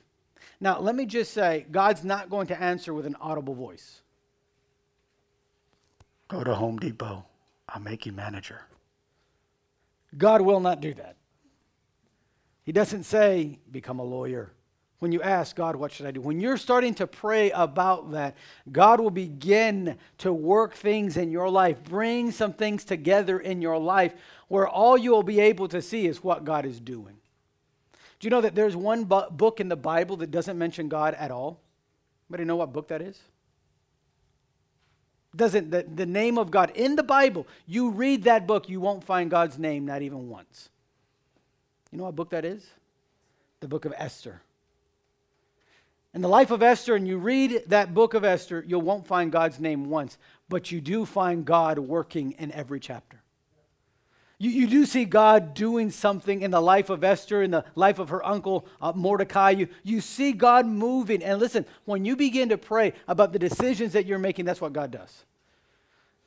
Now, 0.61 0.79
let 0.79 0.95
me 0.95 1.05
just 1.05 1.33
say, 1.33 1.65
God's 1.69 2.05
not 2.05 2.29
going 2.29 2.47
to 2.47 2.61
answer 2.61 2.93
with 2.93 3.05
an 3.05 3.17
audible 3.19 3.53
voice. 3.53 4.01
Go 6.29 6.43
to 6.43 6.55
Home 6.55 6.77
Depot. 6.77 7.25
I'll 7.67 7.81
make 7.81 8.05
you 8.05 8.13
manager. 8.13 8.61
God 10.17 10.41
will 10.41 10.59
not 10.59 10.79
do 10.79 10.93
that. 10.93 11.17
He 12.63 12.71
doesn't 12.71 13.03
say, 13.03 13.59
become 13.69 13.99
a 13.99 14.03
lawyer 14.03 14.53
when 15.03 15.11
you 15.11 15.21
ask 15.21 15.57
God, 15.57 15.75
what 15.75 15.91
should 15.91 16.05
I 16.05 16.11
do? 16.11 16.21
When 16.21 16.39
you're 16.39 16.55
starting 16.55 16.93
to 16.93 17.05
pray 17.05 17.51
about 17.51 18.13
that, 18.13 18.37
God 18.71 19.01
will 19.01 19.11
begin 19.11 19.97
to 20.19 20.31
work 20.31 20.75
things 20.75 21.17
in 21.17 21.29
your 21.29 21.49
life, 21.49 21.83
bring 21.83 22.31
some 22.31 22.53
things 22.53 22.85
together 22.85 23.37
in 23.37 23.61
your 23.61 23.77
life 23.77 24.13
where 24.47 24.65
all 24.65 24.97
you 24.97 25.11
will 25.11 25.21
be 25.21 25.41
able 25.41 25.67
to 25.67 25.81
see 25.81 26.07
is 26.07 26.23
what 26.23 26.45
God 26.45 26.65
is 26.65 26.79
doing. 26.79 27.17
Do 28.17 28.27
you 28.27 28.29
know 28.29 28.39
that 28.39 28.55
there's 28.55 28.77
one 28.77 29.03
bu- 29.03 29.29
book 29.29 29.59
in 29.59 29.67
the 29.67 29.75
Bible 29.75 30.15
that 30.15 30.31
doesn't 30.31 30.57
mention 30.57 30.87
God 30.87 31.15
at 31.15 31.31
all? 31.31 31.59
Anybody 32.29 32.45
know 32.45 32.55
what 32.55 32.71
book 32.71 32.87
that 32.87 33.01
is? 33.01 33.19
Doesn't 35.35 35.69
the, 35.69 35.83
the 35.83 36.05
name 36.05 36.37
of 36.37 36.49
God 36.49 36.71
in 36.75 36.95
the 36.95 37.03
Bible, 37.03 37.45
you 37.67 37.89
read 37.89 38.23
that 38.23 38.47
book, 38.47 38.69
you 38.69 38.79
won't 38.79 39.03
find 39.03 39.29
God's 39.29 39.59
name 39.59 39.85
not 39.85 40.01
even 40.01 40.29
once. 40.29 40.69
You 41.91 41.97
know 41.97 42.05
what 42.05 42.15
book 42.15 42.29
that 42.29 42.45
is? 42.45 42.65
The 43.59 43.67
book 43.67 43.83
of 43.83 43.93
Esther. 43.97 44.41
In 46.13 46.21
the 46.21 46.29
life 46.29 46.51
of 46.51 46.61
Esther, 46.61 46.95
and 46.95 47.07
you 47.07 47.17
read 47.17 47.63
that 47.67 47.93
book 47.93 48.13
of 48.13 48.23
Esther, 48.23 48.63
you 48.67 48.77
won't 48.77 49.07
find 49.07 49.31
God's 49.31 49.59
name 49.59 49.89
once, 49.89 50.17
but 50.47 50.71
you 50.71 50.79
do 50.79 51.05
find 51.05 51.43
God 51.43 51.79
working 51.79 52.33
in 52.33 52.51
every 52.51 52.79
chapter. 52.79 53.23
You, 54.37 54.51
you 54.51 54.67
do 54.67 54.85
see 54.85 55.05
God 55.05 55.53
doing 55.53 55.89
something 55.89 56.41
in 56.41 56.51
the 56.51 56.61
life 56.61 56.89
of 56.89 57.03
Esther, 57.03 57.41
in 57.41 57.51
the 57.51 57.65
life 57.75 57.97
of 57.97 58.09
her 58.09 58.23
uncle 58.25 58.67
uh, 58.81 58.91
Mordecai. 58.93 59.51
You, 59.51 59.69
you 59.83 60.01
see 60.01 60.33
God 60.33 60.67
moving. 60.67 61.23
And 61.23 61.39
listen, 61.39 61.65
when 61.85 62.05
you 62.05 62.15
begin 62.15 62.49
to 62.49 62.57
pray 62.57 62.93
about 63.07 63.31
the 63.31 63.39
decisions 63.39 63.93
that 63.93 64.05
you're 64.05 64.19
making, 64.19 64.45
that's 64.45 64.61
what 64.61 64.73
God 64.73 64.91
does. 64.91 65.25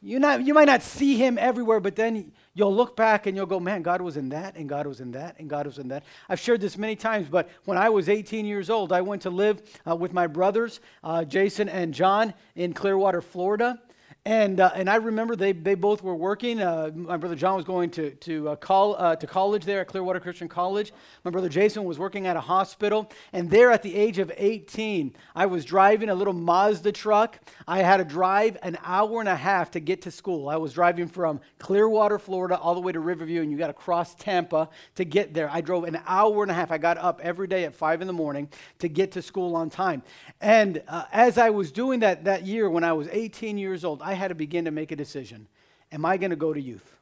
You, 0.06 0.20
not, 0.20 0.46
you 0.46 0.54
might 0.54 0.66
not 0.66 0.82
see 0.82 1.16
him 1.16 1.36
everywhere, 1.36 1.80
but 1.80 1.96
then 1.96 2.30
you'll 2.54 2.72
look 2.72 2.94
back 2.94 3.26
and 3.26 3.36
you'll 3.36 3.44
go, 3.44 3.58
man, 3.58 3.82
God 3.82 4.00
was 4.00 4.16
in 4.16 4.28
that, 4.28 4.54
and 4.54 4.68
God 4.68 4.86
was 4.86 5.00
in 5.00 5.10
that, 5.10 5.34
and 5.40 5.50
God 5.50 5.66
was 5.66 5.78
in 5.78 5.88
that. 5.88 6.04
I've 6.28 6.38
shared 6.38 6.60
this 6.60 6.78
many 6.78 6.94
times, 6.94 7.26
but 7.28 7.48
when 7.64 7.76
I 7.76 7.88
was 7.88 8.08
18 8.08 8.46
years 8.46 8.70
old, 8.70 8.92
I 8.92 9.00
went 9.00 9.22
to 9.22 9.30
live 9.30 9.62
uh, 9.84 9.96
with 9.96 10.12
my 10.12 10.28
brothers, 10.28 10.78
uh, 11.02 11.24
Jason 11.24 11.68
and 11.68 11.92
John, 11.92 12.34
in 12.54 12.72
Clearwater, 12.72 13.20
Florida. 13.20 13.80
And, 14.26 14.58
uh, 14.58 14.72
and 14.74 14.90
I 14.90 14.96
remember 14.96 15.36
they, 15.36 15.52
they 15.52 15.76
both 15.76 16.02
were 16.02 16.16
working. 16.16 16.60
Uh, 16.60 16.90
my 16.92 17.16
brother 17.16 17.36
John 17.36 17.54
was 17.54 17.64
going 17.64 17.90
to, 17.90 18.10
to, 18.10 18.48
uh, 18.48 18.56
call, 18.56 18.96
uh, 18.96 19.14
to 19.14 19.24
college 19.24 19.64
there 19.64 19.82
at 19.82 19.86
Clearwater 19.86 20.18
Christian 20.18 20.48
College. 20.48 20.92
My 21.22 21.30
brother 21.30 21.48
Jason 21.48 21.84
was 21.84 21.96
working 21.96 22.26
at 22.26 22.36
a 22.36 22.40
hospital. 22.40 23.08
And 23.32 23.48
there 23.48 23.70
at 23.70 23.84
the 23.84 23.94
age 23.94 24.18
of 24.18 24.32
18, 24.36 25.14
I 25.36 25.46
was 25.46 25.64
driving 25.64 26.08
a 26.08 26.14
little 26.16 26.32
Mazda 26.32 26.90
truck. 26.90 27.38
I 27.68 27.82
had 27.82 27.98
to 27.98 28.04
drive 28.04 28.56
an 28.64 28.76
hour 28.82 29.20
and 29.20 29.28
a 29.28 29.36
half 29.36 29.70
to 29.70 29.80
get 29.80 30.02
to 30.02 30.10
school. 30.10 30.48
I 30.48 30.56
was 30.56 30.72
driving 30.72 31.06
from 31.06 31.38
Clearwater, 31.60 32.18
Florida, 32.18 32.58
all 32.58 32.74
the 32.74 32.80
way 32.80 32.90
to 32.90 32.98
Riverview, 32.98 33.42
and 33.42 33.52
you 33.52 33.56
got 33.56 33.68
to 33.68 33.74
cross 33.74 34.16
Tampa 34.16 34.68
to 34.96 35.04
get 35.04 35.34
there. 35.34 35.48
I 35.52 35.60
drove 35.60 35.84
an 35.84 36.00
hour 36.04 36.42
and 36.42 36.50
a 36.50 36.54
half. 36.54 36.72
I 36.72 36.78
got 36.78 36.98
up 36.98 37.20
every 37.22 37.46
day 37.46 37.62
at 37.62 37.76
5 37.76 38.00
in 38.00 38.08
the 38.08 38.12
morning 38.12 38.48
to 38.80 38.88
get 38.88 39.12
to 39.12 39.22
school 39.22 39.54
on 39.54 39.70
time. 39.70 40.02
And 40.40 40.82
uh, 40.88 41.04
as 41.12 41.38
I 41.38 41.50
was 41.50 41.70
doing 41.70 42.00
that 42.00 42.24
that 42.24 42.44
year 42.44 42.68
when 42.68 42.82
I 42.82 42.92
was 42.92 43.06
18 43.12 43.56
years 43.56 43.84
old, 43.84 44.02
I 44.02 44.15
had 44.16 44.28
to 44.28 44.34
begin 44.34 44.64
to 44.64 44.70
make 44.70 44.92
a 44.92 44.96
decision. 44.96 45.46
Am 45.92 46.04
I 46.04 46.16
going 46.16 46.30
to 46.30 46.36
go 46.36 46.52
to 46.52 46.60
youth? 46.60 46.96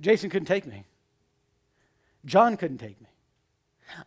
Jason 0.00 0.30
couldn't 0.30 0.46
take 0.46 0.66
me. 0.66 0.84
John 2.24 2.56
couldn't 2.56 2.78
take 2.78 3.00
me. 3.00 3.06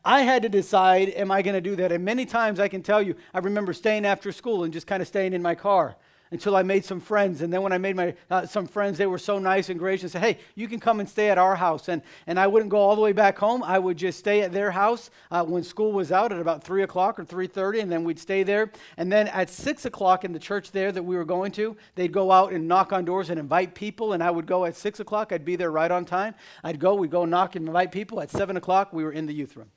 I 0.06 0.22
had 0.22 0.44
to 0.44 0.50
decide, 0.50 1.10
am 1.10 1.32
I 1.32 1.42
going 1.42 1.56
to 1.56 1.62
do 1.62 1.76
that? 1.78 1.92
And 1.92 2.06
many 2.06 2.26
times 2.26 2.60
I 2.60 2.68
can 2.68 2.84
tell 2.84 3.02
you, 3.02 3.16
I 3.34 3.40
remember 3.40 3.74
staying 3.74 4.06
after 4.06 4.32
school 4.32 4.64
and 4.64 4.72
just 4.72 4.86
kind 4.86 5.02
of 5.02 5.08
staying 5.08 5.34
in 5.34 5.42
my 5.42 5.56
car 5.56 5.96
until 6.32 6.56
I 6.56 6.64
made 6.64 6.86
some 6.86 7.02
friends. 7.02 7.42
And 7.42 7.52
then 7.52 7.62
when 7.62 7.74
I 7.74 7.78
made 7.78 7.96
my, 7.96 8.16
uh, 8.30 8.46
some 8.46 8.66
friends, 8.66 8.98
they 8.98 9.06
were 9.06 9.18
so 9.18 9.38
nice 9.38 9.70
and 9.70 9.78
gracious 9.78 10.14
said, 10.14 10.22
hey, 10.22 10.40
you 10.56 10.68
can 10.68 10.80
come 10.80 11.00
and 11.00 11.08
stay 11.08 11.30
at 11.30 11.38
our 11.38 11.56
house. 11.56 11.90
And, 11.90 12.02
and 12.26 12.40
I 12.40 12.48
wouldn't 12.48 12.72
go 12.72 12.78
all 12.78 12.96
the 12.96 13.02
way 13.02 13.12
back 13.12 13.38
home. 13.38 13.64
I 13.64 13.78
would 13.78 13.98
just 13.98 14.18
stay 14.18 14.42
at 14.42 14.54
their 14.54 14.72
house 14.72 15.10
uh, 15.30 15.44
when 15.44 15.64
school 15.64 15.92
was 15.92 16.12
out 16.12 16.32
at 16.32 16.40
about 16.40 16.64
3 16.64 16.84
o'clock 16.84 17.20
or 17.20 17.26
3.30, 17.26 17.82
and 17.82 17.92
then 17.92 18.04
we'd 18.04 18.20
stay 18.20 18.44
there. 18.44 18.72
And 18.98 19.12
then 19.12 19.28
at 19.28 19.50
6 19.50 19.86
o'clock 19.86 20.24
in 20.24 20.32
the 20.32 20.40
church 20.40 20.72
there 20.72 20.92
that 20.92 21.04
we 21.04 21.18
were 21.18 21.26
going 21.26 21.52
to, 21.54 21.76
they'd 21.96 22.14
go 22.14 22.32
out 22.32 22.54
and 22.54 22.68
knock 22.68 22.94
on 22.94 23.04
doors 23.04 23.30
and 23.30 23.40
invite 23.40 23.76
people. 23.76 24.14
And 24.14 24.24
I 24.24 24.32
would 24.32 24.46
go 24.46 24.66
at 24.66 24.76
6 24.76 25.00
o'clock. 25.02 25.34
I'd 25.34 25.46
be 25.46 25.58
there 25.58 25.72
right 25.72 25.92
on 25.92 26.06
time. 26.06 26.36
I'd 26.64 26.80
go, 26.80 26.96
we'd 26.96 27.12
go 27.12 27.26
knock 27.26 27.56
and 27.56 27.68
invite 27.68 27.92
people. 27.92 28.22
At 28.22 28.30
7 28.30 28.56
o'clock, 28.56 28.94
we 28.94 29.04
were 29.04 29.12
in 29.12 29.26
the 29.26 29.34
youth 29.34 29.58
room. 29.58 29.70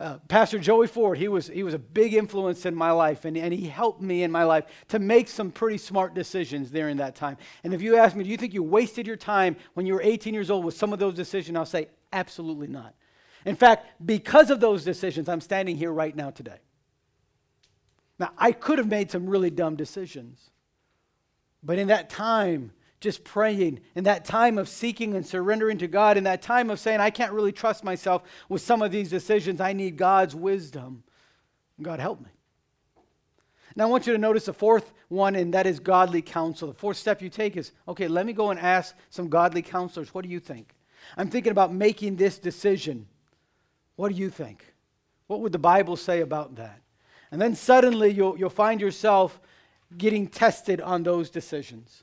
Uh, 0.00 0.16
Pastor 0.28 0.58
Joey 0.58 0.86
Ford, 0.86 1.18
he 1.18 1.28
was, 1.28 1.48
he 1.48 1.62
was 1.62 1.74
a 1.74 1.78
big 1.78 2.14
influence 2.14 2.64
in 2.64 2.74
my 2.74 2.90
life, 2.90 3.26
and, 3.26 3.36
and 3.36 3.52
he 3.52 3.68
helped 3.68 4.00
me 4.00 4.22
in 4.22 4.30
my 4.30 4.44
life 4.44 4.64
to 4.88 4.98
make 4.98 5.28
some 5.28 5.50
pretty 5.50 5.76
smart 5.76 6.14
decisions 6.14 6.70
during 6.70 6.96
that 6.96 7.14
time. 7.14 7.36
And 7.64 7.74
if 7.74 7.82
you 7.82 7.96
ask 7.96 8.16
me, 8.16 8.24
do 8.24 8.30
you 8.30 8.38
think 8.38 8.54
you 8.54 8.62
wasted 8.62 9.06
your 9.06 9.16
time 9.16 9.56
when 9.74 9.84
you 9.84 9.92
were 9.92 10.00
18 10.00 10.32
years 10.32 10.50
old 10.50 10.64
with 10.64 10.74
some 10.74 10.94
of 10.94 10.98
those 10.98 11.12
decisions? 11.12 11.54
I'll 11.54 11.66
say, 11.66 11.88
absolutely 12.14 12.66
not. 12.66 12.94
In 13.44 13.56
fact, 13.56 13.86
because 14.06 14.48
of 14.48 14.58
those 14.58 14.84
decisions, 14.84 15.28
I'm 15.28 15.42
standing 15.42 15.76
here 15.76 15.92
right 15.92 16.16
now 16.16 16.30
today. 16.30 16.60
Now, 18.18 18.30
I 18.38 18.52
could 18.52 18.78
have 18.78 18.88
made 18.88 19.10
some 19.10 19.26
really 19.26 19.50
dumb 19.50 19.76
decisions, 19.76 20.48
but 21.62 21.78
in 21.78 21.88
that 21.88 22.08
time, 22.08 22.72
just 23.00 23.24
praying, 23.24 23.80
in 23.94 24.04
that 24.04 24.26
time 24.26 24.58
of 24.58 24.68
seeking 24.68 25.14
and 25.14 25.26
surrendering 25.26 25.78
to 25.78 25.88
God, 25.88 26.16
in 26.16 26.24
that 26.24 26.42
time 26.42 26.68
of 26.68 26.78
saying, 26.78 27.00
I 27.00 27.10
can't 27.10 27.32
really 27.32 27.52
trust 27.52 27.82
myself 27.82 28.22
with 28.48 28.60
some 28.60 28.82
of 28.82 28.92
these 28.92 29.08
decisions, 29.08 29.60
I 29.60 29.72
need 29.72 29.96
God's 29.96 30.34
wisdom. 30.34 31.02
God 31.80 31.98
help 31.98 32.20
me. 32.20 32.28
Now, 33.74 33.86
I 33.86 33.90
want 33.90 34.06
you 34.06 34.12
to 34.12 34.18
notice 34.18 34.46
the 34.46 34.52
fourth 34.52 34.92
one, 35.08 35.34
and 35.34 35.54
that 35.54 35.66
is 35.66 35.80
godly 35.80 36.20
counsel. 36.20 36.68
The 36.68 36.74
fourth 36.74 36.96
step 36.96 37.22
you 37.22 37.30
take 37.30 37.56
is 37.56 37.72
okay, 37.88 38.08
let 38.08 38.26
me 38.26 38.32
go 38.32 38.50
and 38.50 38.60
ask 38.60 38.94
some 39.08 39.28
godly 39.28 39.62
counselors. 39.62 40.12
What 40.12 40.22
do 40.22 40.28
you 40.28 40.40
think? 40.40 40.74
I'm 41.16 41.28
thinking 41.28 41.52
about 41.52 41.72
making 41.72 42.16
this 42.16 42.38
decision. 42.38 43.06
What 43.96 44.10
do 44.10 44.18
you 44.18 44.28
think? 44.28 44.74
What 45.26 45.40
would 45.40 45.52
the 45.52 45.58
Bible 45.58 45.96
say 45.96 46.20
about 46.20 46.56
that? 46.56 46.82
And 47.30 47.40
then 47.40 47.54
suddenly 47.54 48.10
you'll, 48.10 48.36
you'll 48.36 48.50
find 48.50 48.80
yourself 48.80 49.40
getting 49.96 50.26
tested 50.26 50.80
on 50.80 51.04
those 51.04 51.30
decisions. 51.30 52.02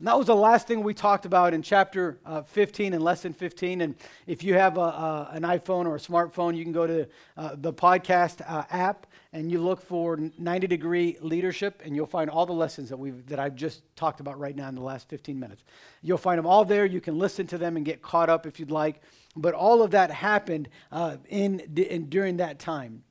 And 0.00 0.06
that 0.06 0.16
was 0.16 0.28
the 0.28 0.34
last 0.34 0.66
thing 0.66 0.82
we 0.82 0.94
talked 0.94 1.26
about 1.26 1.52
in 1.52 1.60
chapter 1.60 2.18
uh, 2.24 2.40
15 2.40 2.94
and 2.94 3.04
lesson 3.04 3.34
15. 3.34 3.82
And 3.82 3.94
if 4.26 4.42
you 4.42 4.54
have 4.54 4.78
a, 4.78 4.80
a, 4.80 5.28
an 5.32 5.42
iPhone 5.42 5.84
or 5.84 5.96
a 5.96 5.98
smartphone, 5.98 6.56
you 6.56 6.64
can 6.64 6.72
go 6.72 6.86
to 6.86 7.06
uh, 7.36 7.54
the 7.58 7.70
podcast 7.70 8.40
uh, 8.50 8.64
app 8.70 9.06
and 9.34 9.52
you 9.52 9.60
look 9.60 9.82
for 9.82 10.18
90 10.38 10.66
degree 10.68 11.18
leadership, 11.20 11.82
and 11.84 11.94
you'll 11.94 12.06
find 12.06 12.30
all 12.30 12.46
the 12.46 12.52
lessons 12.54 12.88
that 12.88 12.96
we've 12.96 13.26
that 13.26 13.38
I've 13.38 13.54
just 13.54 13.82
talked 13.94 14.20
about 14.20 14.40
right 14.40 14.56
now 14.56 14.70
in 14.70 14.74
the 14.74 14.80
last 14.80 15.06
15 15.10 15.38
minutes. 15.38 15.64
You'll 16.00 16.18
find 16.18 16.38
them 16.38 16.46
all 16.46 16.64
there. 16.64 16.86
You 16.86 17.02
can 17.02 17.18
listen 17.18 17.46
to 17.48 17.58
them 17.58 17.76
and 17.76 17.84
get 17.84 18.00
caught 18.00 18.30
up 18.30 18.46
if 18.46 18.58
you'd 18.58 18.70
like. 18.70 19.02
But 19.36 19.52
all 19.52 19.82
of 19.82 19.90
that 19.90 20.10
happened 20.10 20.70
uh, 20.90 21.18
in, 21.28 21.60
in 21.76 22.08
during 22.08 22.38
that 22.38 22.58
time. 22.58 23.04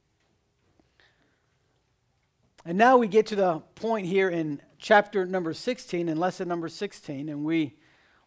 And 2.65 2.77
now 2.77 2.97
we 2.97 3.07
get 3.07 3.27
to 3.27 3.35
the 3.35 3.59
point 3.75 4.07
here 4.07 4.29
in 4.29 4.59
chapter 4.79 5.25
number 5.25 5.53
16 5.53 6.09
and 6.09 6.19
lesson 6.19 6.47
number 6.47 6.69
16, 6.69 7.29
and 7.29 7.43
we, 7.43 7.75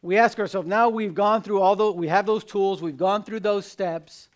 we 0.02 0.18
ask 0.18 0.38
ourselves 0.38 0.68
now 0.68 0.88
we've 0.88 1.14
gone 1.14 1.42
through 1.42 1.60
all 1.60 1.74
those, 1.74 1.96
we 1.96 2.08
have 2.08 2.26
those 2.26 2.44
tools, 2.44 2.82
we've 2.82 2.96
gone 2.96 3.24
through 3.24 3.40
those 3.40 3.66
steps. 3.66 4.28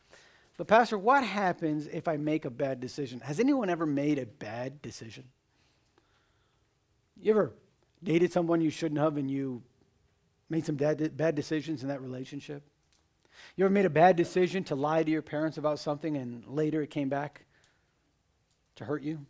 But, 0.56 0.66
Pastor, 0.66 0.96
what 0.96 1.22
happens 1.22 1.86
if 1.86 2.08
I 2.08 2.16
make 2.16 2.46
a 2.46 2.50
bad 2.50 2.80
decision? 2.80 3.20
Has 3.20 3.38
anyone 3.38 3.68
ever 3.68 3.84
made 3.84 4.18
a 4.18 4.24
bad 4.24 4.80
decision? 4.80 5.24
You 7.20 7.30
ever 7.32 7.52
dated 8.02 8.32
someone 8.32 8.62
you 8.62 8.70
shouldn't 8.70 9.00
have 9.00 9.18
and 9.18 9.30
you 9.30 9.62
made 10.48 10.64
some 10.64 10.76
bad, 10.76 11.16
bad 11.16 11.34
decisions 11.34 11.82
in 11.82 11.88
that 11.88 12.00
relationship? 12.00 12.62
You 13.54 13.66
ever 13.66 13.72
made 13.72 13.84
a 13.84 13.90
bad 13.90 14.16
decision 14.16 14.64
to 14.64 14.74
lie 14.74 15.02
to 15.02 15.10
your 15.10 15.20
parents 15.20 15.58
about 15.58 15.78
something 15.78 16.16
and 16.16 16.46
later 16.46 16.80
it 16.80 16.90
came 16.90 17.10
back 17.10 17.44
to 18.76 18.86
hurt 18.86 19.02
you? 19.02 19.26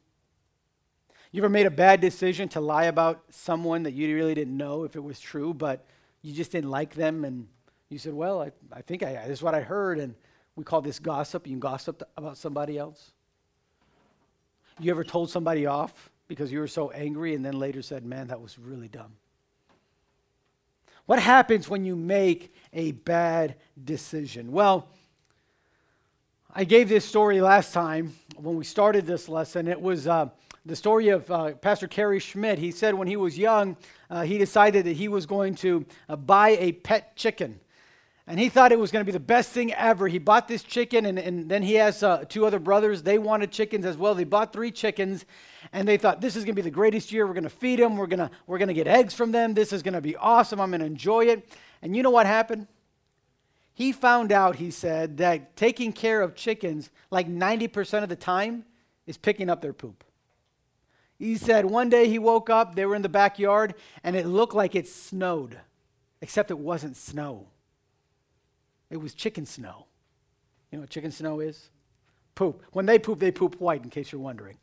You 1.37 1.43
ever 1.43 1.51
made 1.51 1.67
a 1.67 1.71
bad 1.71 2.01
decision 2.01 2.49
to 2.49 2.63
lie 2.63 2.85
about 2.85 3.23
someone 3.29 3.83
that 3.83 3.93
you 3.93 4.17
really 4.17 4.35
didn't 4.35 4.57
know 4.57 4.85
if 4.85 4.97
it 4.97 5.05
was 5.05 5.21
true, 5.21 5.53
but 5.53 5.85
you 6.23 6.33
just 6.33 6.51
didn't 6.51 6.71
like 6.71 6.95
them 6.95 7.27
and 7.27 7.47
you 7.91 7.99
said, 7.99 8.15
Well, 8.15 8.41
I, 8.41 8.53
I 8.73 8.81
think 8.81 9.03
I, 9.03 9.13
this 9.27 9.41
is 9.41 9.43
what 9.43 9.55
I 9.55 9.61
heard, 9.61 9.99
and 9.99 10.15
we 10.55 10.65
call 10.65 10.81
this 10.81 10.99
gossip. 10.99 11.47
You 11.47 11.59
gossiped 11.59 12.03
about 12.17 12.39
somebody 12.39 12.79
else. 12.79 13.13
You 14.81 14.91
ever 14.91 15.05
told 15.05 15.29
somebody 15.29 15.67
off 15.67 16.09
because 16.27 16.51
you 16.51 16.59
were 16.59 16.67
so 16.67 16.91
angry 16.93 17.35
and 17.35 17.45
then 17.45 17.59
later 17.59 17.83
said, 17.83 18.03
Man, 18.03 18.29
that 18.29 18.41
was 18.41 18.59
really 18.59 18.89
dumb? 18.89 19.13
What 21.05 21.19
happens 21.19 21.69
when 21.69 21.85
you 21.85 21.97
make 21.97 22.55
a 22.73 22.93
bad 22.93 23.57
decision? 23.85 24.53
Well, 24.53 24.89
I 26.55 26.65
gave 26.65 26.89
this 26.89 27.05
story 27.05 27.43
last 27.43 27.75
time 27.75 28.15
when 28.39 28.57
we 28.57 28.65
started 28.65 29.05
this 29.05 29.29
lesson. 29.29 29.69
It 29.69 29.83
was. 29.83 30.09
Uh, 30.09 30.31
the 30.67 30.77
story 30.77 31.09
of 31.11 31.31
uh, 31.31 31.53
Pastor 31.53 31.87
Kerry 31.87 32.19
Schmidt. 32.19 32.59
He 32.59 32.73
said 32.73 32.95
when 32.95 33.07
he 33.07 33.17
was 33.17 33.39
young, 33.39 33.77
uh, 34.11 34.23
he 34.23 34.37
decided 34.37 34.85
that 34.87 34.97
he 34.97 35.07
was 35.07 35.25
going 35.25 35.55
to 35.57 35.87
uh, 36.09 36.17
buy 36.17 36.51
a 36.51 36.73
pet 36.73 37.17
chicken. 37.17 37.61
And 38.27 38.41
he 38.41 38.49
thought 38.49 38.73
it 38.73 38.79
was 38.79 38.91
going 38.91 39.05
to 39.05 39.07
be 39.07 39.13
the 39.13 39.21
best 39.21 39.51
thing 39.51 39.73
ever. 39.73 40.09
He 40.09 40.19
bought 40.19 40.49
this 40.49 40.65
chicken, 40.65 41.07
and, 41.07 41.17
and 41.17 41.49
then 41.49 41.63
he 41.63 41.75
has 41.75 42.03
uh, 42.03 42.25
two 42.29 42.45
other 42.45 42.59
brothers. 42.59 43.05
They 43.05 43.19
wanted 43.19 43.53
chickens 43.53 43.87
as 43.87 43.97
well. 43.97 44.17
They 44.17 44.25
bought 44.25 44.53
three 44.53 44.73
chickens, 44.73 45.25
and 45.73 45.87
they 45.87 45.97
thought, 45.97 46.21
this 46.21 46.35
is 46.35 46.43
going 46.43 46.57
to 46.57 46.61
be 46.61 46.69
the 46.69 46.75
greatest 46.75 47.13
year. 47.13 47.25
We're 47.25 47.35
going 47.35 47.45
to 47.45 47.51
feed 47.51 47.79
them. 47.79 47.97
We're 47.97 48.09
going 48.09 48.29
we're 48.49 48.59
going 48.59 48.67
to 48.67 48.75
get 48.75 48.89
eggs 48.89 49.15
from 49.15 49.31
them. 49.31 49.55
This 49.55 49.73
is 49.73 49.85
going 49.85 49.95
to 49.95 50.01
be 50.01 50.17
awesome. 50.17 50.61
I'm 50.61 50.71
going 50.71 50.81
to 50.81 50.87
enjoy 50.87 51.27
it. 51.27 51.49
And 51.83 51.95
you 51.95 52.03
know 52.03 52.11
what 52.11 52.27
happened? 52.27 52.67
He 53.75 53.93
found 53.93 54.33
out, 54.33 54.57
he 54.57 54.73
said, 54.73 55.19
that 55.19 55.55
taking 55.55 55.93
care 55.93 56.21
of 56.21 56.35
chickens, 56.35 56.91
like 57.13 57.29
90% 57.29 58.03
of 58.03 58.09
the 58.09 58.17
time, 58.17 58.65
is 59.07 59.17
picking 59.17 59.49
up 59.49 59.61
their 59.61 59.75
poop. 59.75 60.03
He 61.19 61.37
said 61.37 61.65
one 61.65 61.89
day 61.89 62.09
he 62.09 62.19
woke 62.19 62.51
up, 62.51 62.75
they 62.75 62.85
were 62.85 62.95
in 62.95 63.03
the 63.03 63.09
backyard, 63.09 63.75
and 64.05 64.15
it 64.17 64.27
looked 64.27 64.55
like 64.55 64.75
it 64.75 64.87
snowed, 64.87 65.59
except 66.21 66.51
it 66.51 66.59
wasn't 66.59 66.97
snow. 66.97 67.47
It 68.91 68.99
was 68.99 69.15
chicken 69.15 69.47
snow. 69.47 69.87
You 70.71 70.79
know 70.79 70.83
what 70.83 70.91
chicken 70.91 71.11
snow 71.11 71.41
is? 71.41 71.71
Poop. 72.35 72.63
When 72.73 72.87
they 72.87 72.99
poop, 72.99 73.19
they 73.19 73.31
poop 73.31 73.61
white, 73.61 73.83
in 73.83 73.91
case 73.91 74.13
you're 74.13 74.21
wondering 74.21 74.59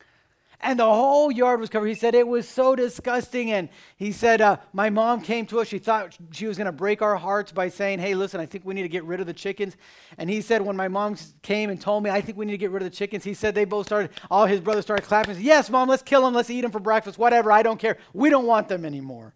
and 0.64 0.78
the 0.78 0.84
whole 0.84 1.30
yard 1.30 1.60
was 1.60 1.68
covered. 1.68 1.88
He 1.88 1.94
said 1.94 2.14
it 2.14 2.26
was 2.26 2.48
so 2.48 2.74
disgusting. 2.74 3.52
And 3.52 3.68
he 3.98 4.12
said, 4.12 4.40
uh, 4.40 4.56
My 4.72 4.88
mom 4.88 5.20
came 5.20 5.44
to 5.46 5.60
us. 5.60 5.68
She 5.68 5.78
thought 5.78 6.16
she 6.32 6.46
was 6.46 6.56
going 6.56 6.64
to 6.64 6.72
break 6.72 7.02
our 7.02 7.16
hearts 7.16 7.52
by 7.52 7.68
saying, 7.68 7.98
Hey, 7.98 8.14
listen, 8.14 8.40
I 8.40 8.46
think 8.46 8.64
we 8.64 8.72
need 8.72 8.82
to 8.82 8.88
get 8.88 9.04
rid 9.04 9.20
of 9.20 9.26
the 9.26 9.34
chickens. 9.34 9.76
And 10.16 10.30
he 10.30 10.40
said, 10.40 10.62
When 10.62 10.74
my 10.74 10.88
mom 10.88 11.16
came 11.42 11.68
and 11.68 11.78
told 11.78 12.02
me, 12.02 12.08
I 12.08 12.22
think 12.22 12.38
we 12.38 12.46
need 12.46 12.52
to 12.52 12.58
get 12.58 12.70
rid 12.70 12.82
of 12.82 12.90
the 12.90 12.96
chickens, 12.96 13.24
he 13.24 13.34
said 13.34 13.54
they 13.54 13.66
both 13.66 13.84
started, 13.84 14.10
all 14.30 14.46
his 14.46 14.60
brothers 14.60 14.84
started 14.86 15.06
clapping. 15.06 15.34
Said, 15.34 15.42
yes, 15.42 15.68
mom, 15.68 15.86
let's 15.86 16.02
kill 16.02 16.22
them. 16.22 16.32
Let's 16.32 16.48
eat 16.48 16.62
them 16.62 16.70
for 16.70 16.80
breakfast. 16.80 17.18
Whatever. 17.18 17.52
I 17.52 17.62
don't 17.62 17.78
care. 17.78 17.98
We 18.14 18.30
don't 18.30 18.46
want 18.46 18.68
them 18.68 18.86
anymore. 18.86 19.34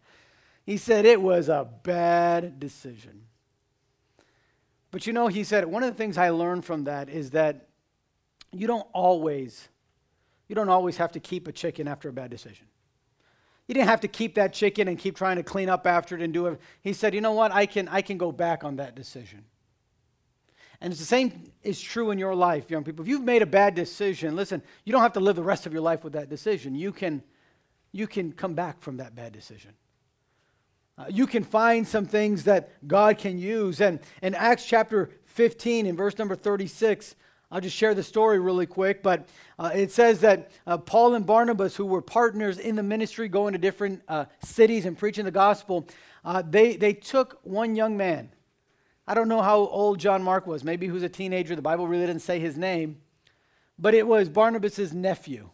He 0.64 0.78
said 0.78 1.04
it 1.04 1.20
was 1.20 1.50
a 1.50 1.68
bad 1.82 2.58
decision. 2.58 3.24
But 4.90 5.06
you 5.06 5.12
know, 5.12 5.26
he 5.26 5.44
said, 5.44 5.66
one 5.66 5.82
of 5.82 5.90
the 5.90 5.98
things 5.98 6.16
I 6.16 6.30
learned 6.30 6.64
from 6.64 6.84
that 6.84 7.10
is 7.10 7.32
that 7.32 7.68
you 8.50 8.66
don't 8.66 8.86
always 8.94 9.68
you 10.48 10.54
don't 10.54 10.68
always 10.68 10.96
have 10.96 11.12
to 11.12 11.20
keep 11.20 11.46
a 11.46 11.52
chicken 11.52 11.86
after 11.86 12.08
a 12.08 12.12
bad 12.12 12.30
decision. 12.30 12.66
You 13.66 13.74
didn't 13.74 13.88
have 13.88 14.00
to 14.00 14.08
keep 14.08 14.34
that 14.36 14.54
chicken 14.54 14.88
and 14.88 14.98
keep 14.98 15.14
trying 15.14 15.36
to 15.36 15.42
clean 15.42 15.68
up 15.68 15.86
after 15.86 16.16
it 16.16 16.22
and 16.22 16.32
do 16.32 16.46
it. 16.46 16.60
He 16.80 16.94
said, 16.94 17.14
you 17.14 17.20
know 17.20 17.32
what? 17.32 17.52
I 17.52 17.66
can, 17.66 17.86
I 17.88 18.00
can 18.00 18.16
go 18.16 18.32
back 18.32 18.64
on 18.64 18.76
that 18.76 18.94
decision. 18.94 19.44
And 20.80 20.92
it's 20.92 21.00
the 21.00 21.06
same 21.06 21.52
is 21.62 21.80
true 21.80 22.10
in 22.10 22.18
your 22.18 22.34
life, 22.34 22.70
young 22.70 22.84
people. 22.84 23.04
If 23.04 23.08
you've 23.08 23.24
made 23.24 23.42
a 23.42 23.46
bad 23.46 23.74
decision, 23.74 24.36
listen, 24.36 24.62
you 24.84 24.92
don't 24.92 25.02
have 25.02 25.12
to 25.14 25.20
live 25.20 25.36
the 25.36 25.42
rest 25.42 25.66
of 25.66 25.72
your 25.72 25.82
life 25.82 26.04
with 26.04 26.14
that 26.14 26.30
decision. 26.30 26.74
You 26.74 26.92
can 26.92 27.22
you 27.90 28.06
can 28.06 28.32
come 28.32 28.54
back 28.54 28.80
from 28.80 28.98
that 28.98 29.14
bad 29.14 29.32
decision. 29.32 29.72
Uh, 30.96 31.06
you 31.08 31.26
can 31.26 31.42
find 31.42 31.86
some 31.86 32.04
things 32.04 32.44
that 32.44 32.86
God 32.86 33.18
can 33.18 33.38
use. 33.38 33.80
And 33.80 34.00
in 34.20 34.34
Acts 34.34 34.66
chapter 34.66 35.10
15, 35.26 35.86
in 35.86 35.96
verse 35.96 36.18
number 36.18 36.34
36, 36.34 37.14
I'll 37.50 37.62
just 37.62 37.76
share 37.76 37.94
the 37.94 38.02
story 38.02 38.38
really 38.38 38.66
quick, 38.66 39.02
but 39.02 39.26
uh, 39.58 39.70
it 39.74 39.90
says 39.90 40.20
that 40.20 40.50
uh, 40.66 40.76
Paul 40.76 41.14
and 41.14 41.24
Barnabas, 41.24 41.74
who 41.74 41.86
were 41.86 42.02
partners 42.02 42.58
in 42.58 42.76
the 42.76 42.82
ministry, 42.82 43.26
going 43.28 43.52
to 43.52 43.58
different 43.58 44.02
uh, 44.06 44.26
cities 44.44 44.84
and 44.84 44.98
preaching 44.98 45.24
the 45.24 45.30
gospel, 45.30 45.86
uh, 46.26 46.42
they, 46.46 46.76
they 46.76 46.92
took 46.92 47.40
one 47.44 47.74
young 47.74 47.96
man. 47.96 48.30
I 49.06 49.14
don't 49.14 49.28
know 49.28 49.40
how 49.40 49.60
old 49.60 49.98
John 49.98 50.22
Mark 50.22 50.46
was. 50.46 50.62
Maybe 50.62 50.84
he 50.84 50.92
was 50.92 51.02
a 51.02 51.08
teenager. 51.08 51.56
The 51.56 51.62
Bible 51.62 51.88
really 51.88 52.06
didn't 52.06 52.20
say 52.20 52.38
his 52.38 52.58
name, 52.58 53.00
but 53.78 53.94
it 53.94 54.06
was 54.06 54.28
Barnabas' 54.28 54.92
nephew. 54.92 55.48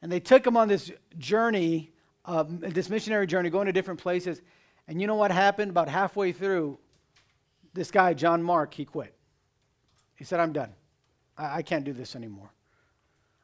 And 0.00 0.12
they 0.12 0.20
took 0.20 0.46
him 0.46 0.56
on 0.56 0.68
this 0.68 0.92
journey, 1.18 1.90
um, 2.24 2.60
this 2.60 2.88
missionary 2.88 3.26
journey, 3.26 3.50
going 3.50 3.66
to 3.66 3.72
different 3.72 3.98
places. 3.98 4.40
And 4.86 5.00
you 5.00 5.08
know 5.08 5.16
what 5.16 5.32
happened? 5.32 5.70
About 5.70 5.88
halfway 5.88 6.30
through, 6.30 6.78
this 7.72 7.90
guy, 7.90 8.14
John 8.14 8.40
Mark, 8.44 8.72
he 8.74 8.84
quit. 8.84 9.12
He 10.14 10.22
said, 10.22 10.38
I'm 10.38 10.52
done. 10.52 10.72
I, 11.36 11.58
I 11.58 11.62
can't 11.62 11.84
do 11.84 11.92
this 11.92 12.16
anymore. 12.16 12.50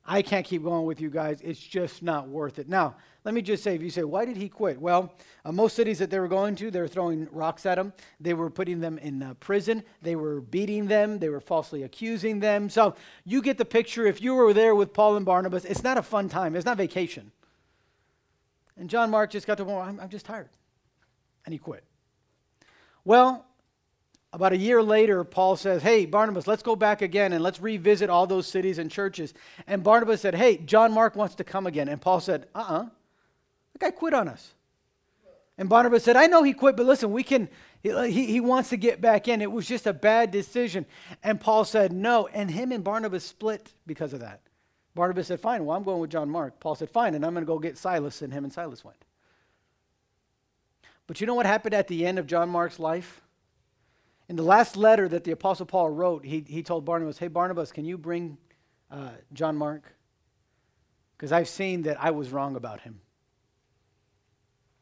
I 0.06 0.22
can't 0.22 0.46
keep 0.46 0.64
going 0.64 0.86
with 0.86 1.00
you 1.00 1.10
guys. 1.10 1.40
It's 1.40 1.60
just 1.60 2.02
not 2.02 2.26
worth 2.26 2.58
it. 2.58 2.68
Now, 2.68 2.96
let 3.22 3.34
me 3.34 3.42
just 3.42 3.62
say, 3.62 3.74
if 3.74 3.82
you 3.82 3.90
say, 3.90 4.02
why 4.02 4.24
did 4.24 4.36
he 4.36 4.48
quit? 4.48 4.80
Well, 4.80 5.14
uh, 5.44 5.52
most 5.52 5.76
cities 5.76 5.98
that 5.98 6.10
they 6.10 6.18
were 6.18 6.26
going 6.26 6.56
to, 6.56 6.70
they 6.70 6.80
were 6.80 6.88
throwing 6.88 7.28
rocks 7.30 7.66
at 7.66 7.78
him. 7.78 7.92
They 8.18 8.32
were 8.34 8.50
putting 8.50 8.80
them 8.80 8.98
in 8.98 9.22
uh, 9.22 9.34
prison. 9.34 9.84
They 10.02 10.16
were 10.16 10.40
beating 10.40 10.86
them. 10.86 11.18
They 11.18 11.28
were 11.28 11.40
falsely 11.40 11.82
accusing 11.82 12.40
them. 12.40 12.70
So 12.70 12.96
you 13.24 13.42
get 13.42 13.58
the 13.58 13.64
picture. 13.64 14.06
If 14.06 14.22
you 14.22 14.34
were 14.34 14.54
there 14.54 14.74
with 14.74 14.92
Paul 14.94 15.16
and 15.16 15.26
Barnabas, 15.26 15.64
it's 15.64 15.84
not 15.84 15.98
a 15.98 16.02
fun 16.02 16.28
time. 16.28 16.56
It's 16.56 16.66
not 16.66 16.78
vacation. 16.78 17.30
And 18.76 18.88
John 18.88 19.10
Mark 19.10 19.30
just 19.30 19.46
got 19.46 19.58
to, 19.58 19.64
well, 19.64 19.78
I'm, 19.78 20.00
I'm 20.00 20.08
just 20.08 20.24
tired. 20.24 20.48
And 21.44 21.52
he 21.52 21.58
quit. 21.58 21.84
Well, 23.04 23.46
about 24.32 24.52
a 24.52 24.56
year 24.56 24.82
later, 24.82 25.24
Paul 25.24 25.56
says, 25.56 25.82
Hey, 25.82 26.06
Barnabas, 26.06 26.46
let's 26.46 26.62
go 26.62 26.76
back 26.76 27.02
again 27.02 27.32
and 27.32 27.42
let's 27.42 27.60
revisit 27.60 28.10
all 28.10 28.26
those 28.26 28.46
cities 28.46 28.78
and 28.78 28.90
churches. 28.90 29.34
And 29.66 29.82
Barnabas 29.82 30.20
said, 30.20 30.34
Hey, 30.34 30.56
John 30.58 30.92
Mark 30.92 31.16
wants 31.16 31.34
to 31.36 31.44
come 31.44 31.66
again. 31.66 31.88
And 31.88 32.00
Paul 32.00 32.20
said, 32.20 32.46
Uh 32.54 32.58
uh-uh. 32.58 32.78
uh 32.82 32.86
the 33.72 33.78
guy 33.78 33.90
quit 33.90 34.14
on 34.14 34.28
us. 34.28 34.52
And 35.58 35.68
Barnabas 35.68 36.04
said, 36.04 36.16
I 36.16 36.26
know 36.26 36.42
he 36.42 36.52
quit, 36.52 36.76
but 36.76 36.86
listen, 36.86 37.12
we 37.12 37.22
can, 37.22 37.48
he, 37.82 38.26
he 38.26 38.40
wants 38.40 38.70
to 38.70 38.76
get 38.76 39.00
back 39.00 39.28
in. 39.28 39.42
It 39.42 39.52
was 39.52 39.66
just 39.66 39.86
a 39.86 39.92
bad 39.92 40.30
decision. 40.30 40.86
And 41.22 41.40
Paul 41.40 41.64
said, 41.64 41.92
No. 41.92 42.28
And 42.28 42.50
him 42.50 42.70
and 42.72 42.84
Barnabas 42.84 43.24
split 43.24 43.72
because 43.86 44.12
of 44.12 44.20
that. 44.20 44.40
Barnabas 44.94 45.26
said, 45.26 45.40
Fine, 45.40 45.64
well, 45.64 45.76
I'm 45.76 45.82
going 45.82 46.00
with 46.00 46.10
John 46.10 46.30
Mark. 46.30 46.60
Paul 46.60 46.76
said, 46.76 46.88
Fine, 46.88 47.14
and 47.14 47.26
I'm 47.26 47.34
going 47.34 47.44
to 47.44 47.46
go 47.46 47.58
get 47.58 47.76
Silas. 47.76 48.22
And 48.22 48.32
him 48.32 48.44
and 48.44 48.52
Silas 48.52 48.84
went. 48.84 49.04
But 51.08 51.20
you 51.20 51.26
know 51.26 51.34
what 51.34 51.46
happened 51.46 51.74
at 51.74 51.88
the 51.88 52.06
end 52.06 52.20
of 52.20 52.28
John 52.28 52.48
Mark's 52.48 52.78
life? 52.78 53.20
In 54.30 54.36
the 54.36 54.44
last 54.44 54.76
letter 54.76 55.08
that 55.08 55.24
the 55.24 55.32
Apostle 55.32 55.66
Paul 55.66 55.90
wrote, 55.90 56.24
he, 56.24 56.44
he 56.46 56.62
told 56.62 56.84
Barnabas, 56.84 57.18
Hey, 57.18 57.26
Barnabas, 57.26 57.72
can 57.72 57.84
you 57.84 57.98
bring 57.98 58.38
uh, 58.88 59.08
John 59.32 59.56
Mark? 59.56 59.92
Because 61.16 61.32
I've 61.32 61.48
seen 61.48 61.82
that 61.82 62.00
I 62.00 62.12
was 62.12 62.30
wrong 62.30 62.54
about 62.54 62.82
him. 62.82 63.00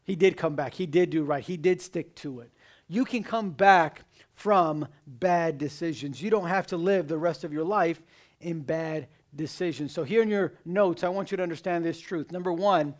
He 0.04 0.16
did 0.16 0.36
come 0.36 0.54
back. 0.54 0.74
He 0.74 0.84
did 0.84 1.08
do 1.08 1.24
right. 1.24 1.42
He 1.42 1.56
did 1.56 1.80
stick 1.80 2.14
to 2.16 2.40
it. 2.40 2.52
You 2.88 3.06
can 3.06 3.22
come 3.24 3.48
back 3.48 4.02
from 4.34 4.86
bad 5.06 5.56
decisions. 5.56 6.20
You 6.20 6.28
don't 6.28 6.48
have 6.48 6.66
to 6.66 6.76
live 6.76 7.08
the 7.08 7.16
rest 7.16 7.42
of 7.42 7.50
your 7.50 7.64
life 7.64 8.02
in 8.42 8.60
bad 8.60 9.08
decisions. 9.34 9.94
So, 9.94 10.04
here 10.04 10.20
in 10.20 10.28
your 10.28 10.52
notes, 10.66 11.02
I 11.02 11.08
want 11.08 11.30
you 11.30 11.38
to 11.38 11.42
understand 11.42 11.86
this 11.86 11.98
truth. 11.98 12.32
Number 12.32 12.52
one, 12.52 12.94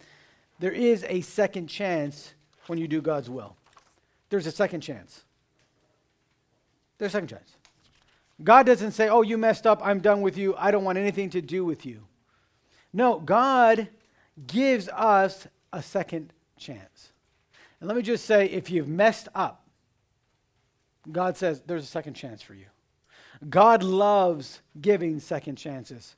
there 0.61 0.73
is 0.73 1.05
a 1.11 1.21
second 1.21 1.67
chance 1.67 2.33
when 2.69 2.79
you 2.79 2.89
do 2.89 3.03
God's 3.03 3.29
will. 3.29 3.55
There's 4.31 4.47
a 4.47 4.51
second 4.51 4.81
chance. 4.81 5.25
There's 6.99 7.13
second 7.13 7.29
chance. 7.29 7.57
God 8.43 8.67
doesn't 8.67 8.93
say, 8.93 9.09
Oh, 9.09 9.23
you 9.23 9.39
messed 9.39 9.67
up. 9.67 9.81
I'm 9.85 10.01
done 10.01 10.21
with 10.21 10.37
you. 10.37 10.55
I 10.57 10.71
don't 10.71 10.85
want 10.85 10.99
anything 10.99 11.31
to 11.31 11.41
do 11.41 11.65
with 11.65 11.87
you. 11.87 12.05
No, 12.93 13.19
God 13.19 13.89
gives 14.47 14.89
us 14.89 15.47
a 15.73 15.83
second 15.83 16.33
chance. 16.57 17.13
And 17.81 17.89
let 17.89 17.97
me 17.97 18.03
just 18.03 18.25
say 18.25 18.47
if 18.47 18.71
you've 18.71 18.89
messed 18.89 19.29
up, 19.35 19.65
God 21.11 21.37
says 21.37 21.63
there's 21.67 21.85
a 21.85 21.89
second 21.89 22.15
chance 22.15 22.43
for 22.43 22.55
you. 22.55 22.67
God 23.49 23.83
loves 23.83 24.61
giving 24.81 25.21
second 25.21 25.57
chances. 25.57 26.17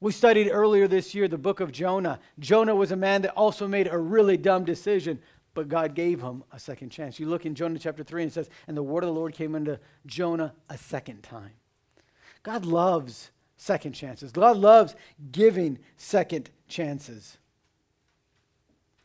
We 0.00 0.12
studied 0.12 0.50
earlier 0.50 0.88
this 0.88 1.14
year 1.14 1.28
the 1.28 1.36
book 1.36 1.60
of 1.60 1.72
Jonah. 1.72 2.18
Jonah 2.38 2.74
was 2.74 2.92
a 2.92 2.96
man 2.96 3.22
that 3.22 3.32
also 3.32 3.68
made 3.68 3.88
a 3.90 3.98
really 3.98 4.38
dumb 4.38 4.64
decision, 4.64 5.20
but 5.54 5.68
God 5.68 5.94
gave 5.94 6.20
him 6.20 6.44
a 6.52 6.58
second 6.58 6.90
chance. 6.90 7.18
You 7.18 7.26
look 7.26 7.46
in 7.46 7.54
Jonah 7.54 7.78
chapter 7.78 8.04
3 8.04 8.22
and 8.22 8.30
it 8.30 8.34
says, 8.34 8.50
And 8.66 8.76
the 8.76 8.82
word 8.82 9.04
of 9.04 9.08
the 9.08 9.14
Lord 9.14 9.34
came 9.34 9.54
unto 9.54 9.76
Jonah 10.06 10.54
a 10.68 10.78
second 10.78 11.22
time. 11.22 11.52
God 12.42 12.64
loves 12.64 13.30
second 13.56 13.92
chances. 13.92 14.32
God 14.32 14.56
loves 14.56 14.94
giving 15.32 15.78
second 15.96 16.50
chances. 16.68 17.38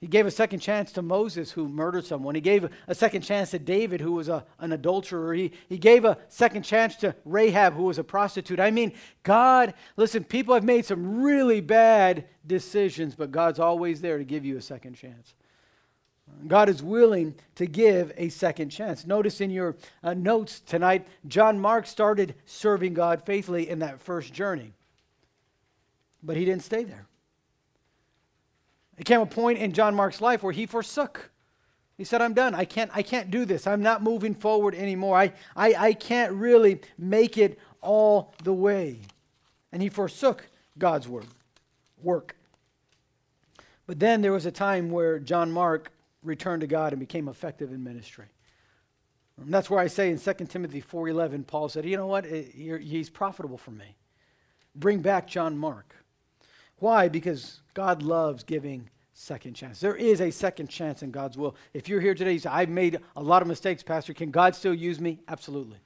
He 0.01 0.07
gave 0.07 0.27
a 0.27 0.31
second 0.31 0.59
chance 0.59 0.91
to 0.91 1.01
Moses, 1.01 1.51
who 1.51 1.67
murdered 1.67 2.05
someone. 2.05 2.35
He 2.35 2.41
gave 2.41 2.69
a 2.87 2.93
second 2.93 3.23
chance 3.23 3.51
to 3.51 3.59
David, 3.59 4.01
who 4.01 4.11
was 4.11 4.29
a, 4.29 4.45
an 4.59 4.71
adulterer. 4.71 5.33
He, 5.33 5.51
he 5.67 5.77
gave 5.77 6.05
a 6.05 6.17
second 6.27 6.63
chance 6.63 6.95
to 6.97 7.15
Rahab, 7.25 7.73
who 7.73 7.83
was 7.83 7.97
a 7.97 8.03
prostitute. 8.03 8.59
I 8.59 8.71
mean, 8.71 8.93
God, 9.23 9.73
listen, 9.97 10.23
people 10.23 10.53
have 10.53 10.63
made 10.63 10.85
some 10.85 11.23
really 11.23 11.59
bad 11.59 12.25
decisions, 12.45 13.15
but 13.15 13.31
God's 13.31 13.57
always 13.57 13.99
there 13.99 14.17
to 14.17 14.23
give 14.23 14.45
you 14.45 14.57
a 14.57 14.61
second 14.61 14.93
chance. 14.93 15.33
God 16.47 16.69
is 16.69 16.83
willing 16.83 17.35
to 17.55 17.65
give 17.65 18.11
a 18.17 18.29
second 18.29 18.69
chance. 18.69 19.05
Notice 19.05 19.41
in 19.41 19.49
your 19.49 19.75
uh, 20.03 20.13
notes 20.13 20.59
tonight, 20.59 21.07
John 21.27 21.59
Mark 21.59 21.87
started 21.87 22.35
serving 22.45 22.93
God 22.93 23.23
faithfully 23.23 23.69
in 23.69 23.79
that 23.79 23.99
first 23.99 24.33
journey, 24.33 24.73
but 26.21 26.37
he 26.37 26.45
didn't 26.45 26.63
stay 26.63 26.83
there. 26.83 27.07
It 28.97 29.05
came 29.05 29.21
a 29.21 29.25
point 29.25 29.59
in 29.59 29.73
John 29.73 29.95
Mark's 29.95 30.21
life 30.21 30.43
where 30.43 30.53
he 30.53 30.65
forsook. 30.65 31.31
He 31.97 32.03
said, 32.03 32.21
I'm 32.21 32.33
done. 32.33 32.53
I 32.55 32.65
can't, 32.65 32.91
I 32.93 33.01
can't 33.01 33.31
do 33.31 33.45
this. 33.45 33.67
I'm 33.67 33.81
not 33.81 34.03
moving 34.03 34.35
forward 34.35 34.75
anymore. 34.75 35.17
I, 35.17 35.33
I, 35.55 35.75
I 35.77 35.93
can't 35.93 36.33
really 36.33 36.81
make 36.97 37.37
it 37.37 37.59
all 37.81 38.33
the 38.43 38.53
way. 38.53 38.99
And 39.71 39.81
he 39.81 39.89
forsook 39.89 40.47
God's 40.77 41.07
word, 41.07 41.25
work. 42.01 42.35
But 43.87 43.99
then 43.99 44.21
there 44.21 44.31
was 44.31 44.45
a 44.45 44.51
time 44.51 44.89
where 44.89 45.19
John 45.19 45.51
Mark 45.51 45.91
returned 46.25 46.61
to 46.61 46.67
God 46.67 46.91
and 46.91 46.99
became 46.99 47.27
effective 47.27 47.71
in 47.71 47.83
ministry. 47.83 48.25
And 49.41 49.53
that's 49.53 49.69
where 49.69 49.79
I 49.79 49.87
say 49.87 50.09
in 50.09 50.19
2 50.19 50.33
Timothy 50.45 50.81
4.11, 50.81 51.45
Paul 51.45 51.69
said, 51.69 51.85
you 51.85 51.97
know 51.97 52.07
what? 52.07 52.25
He's 52.25 53.09
profitable 53.09 53.57
for 53.57 53.71
me. 53.71 53.95
Bring 54.75 54.99
back 54.99 55.27
John 55.27 55.57
Mark. 55.57 55.95
Why? 56.77 57.07
Because 57.07 57.61
God 57.73 58.01
loves 58.01 58.43
giving 58.43 58.89
second 59.13 59.53
chance. 59.53 59.79
There 59.79 59.95
is 59.95 60.19
a 60.19 60.31
second 60.31 60.67
chance 60.67 61.01
in 61.01 61.11
God's 61.11 61.37
will. 61.37 61.55
If 61.73 61.87
you're 61.87 62.01
here 62.01 62.13
today, 62.13 62.33
you 62.33 62.39
say, 62.39 62.49
I've 62.49 62.69
made 62.69 62.99
a 63.15 63.21
lot 63.21 63.41
of 63.41 63.47
mistakes, 63.47 63.83
Pastor. 63.83 64.13
Can 64.13 64.31
God 64.31 64.55
still 64.55 64.73
use 64.73 64.99
me? 64.99 65.19
Absolutely. 65.27 65.77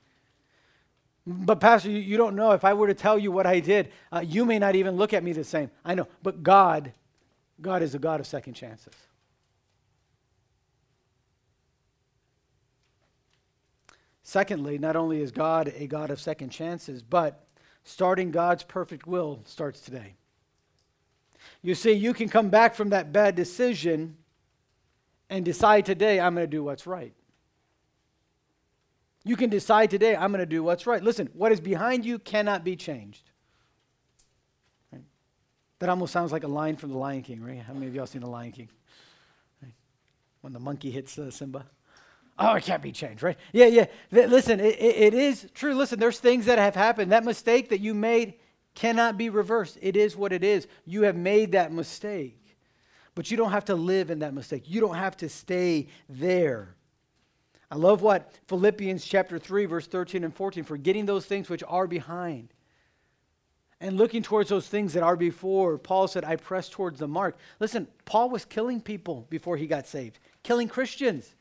But, 1.28 1.60
Pastor, 1.60 1.92
you, 1.92 2.00
you 2.00 2.18
don't 2.18 2.36
know. 2.36 2.52
If 2.54 2.64
I 2.64 2.74
were 2.74 2.88
to 2.88 2.96
tell 2.96 3.20
you 3.20 3.32
what 3.32 3.46
I 3.46 3.60
did, 3.60 3.92
uh, 4.12 4.24
you 4.26 4.46
may 4.46 4.58
not 4.58 4.76
even 4.76 4.96
look 4.96 5.14
at 5.14 5.24
me 5.24 5.32
the 5.32 5.44
same. 5.44 5.70
I 5.86 5.94
know. 5.94 6.08
But 6.24 6.42
God, 6.42 6.92
God 7.62 7.84
is 7.84 7.94
a 7.94 8.00
God 8.00 8.20
of 8.20 8.26
second 8.26 8.54
chances. 8.54 8.94
Secondly, 14.30 14.78
not 14.78 14.96
only 14.96 15.24
is 15.24 15.32
God 15.32 15.74
a 15.76 15.88
God 15.88 16.12
of 16.12 16.22
second 16.22 16.52
chances, 16.52 17.02
but 17.02 17.48
starting 17.84 18.30
God's 18.30 18.62
perfect 18.62 19.08
will 19.08 19.42
starts 19.44 19.82
today. 19.82 20.14
You 21.64 21.74
see, 21.74 21.94
you 21.94 22.14
can 22.14 22.30
come 22.30 22.50
back 22.50 22.76
from 22.76 22.90
that 22.90 23.12
bad 23.12 23.34
decision 23.36 24.18
and 25.32 25.44
decide 25.44 25.84
today, 25.84 26.20
I'm 26.20 26.36
going 26.36 26.44
to 26.44 26.48
do 26.48 26.64
what's 26.64 26.86
right. 26.86 27.16
You 29.24 29.36
can 29.36 29.50
decide 29.50 29.90
today, 29.90 30.16
I'm 30.16 30.32
going 30.32 30.42
to 30.42 30.46
do 30.46 30.62
what's 30.62 30.86
right. 30.86 31.02
Listen, 31.02 31.32
what 31.34 31.52
is 31.52 31.60
behind 31.60 32.06
you 32.06 32.20
cannot 32.20 32.64
be 32.64 32.76
changed. 32.76 33.32
That 35.80 35.90
almost 35.90 36.14
sounds 36.14 36.32
like 36.32 36.44
a 36.44 36.48
line 36.48 36.76
from 36.76 36.92
The 36.92 37.00
Lion 37.00 37.24
King, 37.24 37.42
right? 37.42 37.64
How 37.64 37.74
many 37.74 37.88
of 37.88 37.96
y'all 37.96 38.06
seen 38.06 38.22
The 38.22 38.30
Lion 38.30 38.52
King? 38.52 38.70
When 40.42 40.54
the 40.54 40.60
monkey 40.60 40.92
hits 40.92 41.18
uh, 41.18 41.32
Simba. 41.32 41.66
Oh, 42.40 42.56
it 42.56 42.64
can't 42.64 42.82
be 42.82 42.94
changed, 42.94 43.22
right? 43.22 43.38
Yeah, 43.52 43.66
yeah. 43.66 43.86
Listen, 44.12 44.62
it, 44.62 44.80
it, 44.80 45.14
is 45.14 45.50
true. 45.54 45.76
Listen, 45.76 46.00
there's 46.00 46.20
things 46.20 46.46
that 46.46 46.58
have 46.58 46.74
happened. 46.74 47.12
That 47.12 47.26
mistake 47.26 47.70
that 47.70 47.82
you 47.82 47.94
made, 47.94 48.36
cannot 48.76 49.18
be 49.18 49.30
reversed. 49.30 49.78
It 49.82 49.98
is 49.98 50.16
what 50.16 50.32
it 50.32 50.44
is. 50.44 50.66
You 50.86 51.04
have 51.04 51.16
made 51.16 51.52
that 51.52 51.74
mistake. 51.74 52.58
But 53.14 53.30
you 53.30 53.36
don't 53.36 53.52
have 53.52 53.66
to 53.66 53.76
live 53.76 54.10
in 54.10 54.20
that 54.20 54.34
mistake. 54.34 54.64
You 54.68 54.80
don't 54.80 54.96
have 54.96 55.18
to 55.18 55.28
stay 55.28 55.88
there. 56.08 56.76
I 57.70 57.76
love 57.76 58.02
what 58.02 58.32
Philippians 58.48 59.04
chapter 59.04 59.38
3 59.38 59.66
verse 59.66 59.86
13 59.86 60.24
and 60.24 60.34
14 60.34 60.64
forgetting 60.64 61.06
those 61.06 61.26
things 61.26 61.50
which 61.50 61.64
are 61.68 61.88
behind 61.88 62.54
and 63.82 63.98
looking 63.98 64.24
towards 64.24 64.50
those 64.50 64.68
things 64.68 64.94
that 64.94 65.04
are 65.04 65.16
before. 65.16 65.78
Paul 65.78 66.08
said, 66.08 66.24
I 66.24 66.38
press 66.38 66.70
towards 66.70 67.00
the 67.00 67.08
mark. 67.08 67.38
Listen, 67.60 67.88
Paul 68.06 68.30
was 68.30 68.46
killing 68.46 68.82
people 68.82 69.28
before 69.30 69.58
he 69.58 69.68
got 69.68 69.88
saved, 69.88 70.20
killing 70.42 70.68
Christians. 70.68 71.36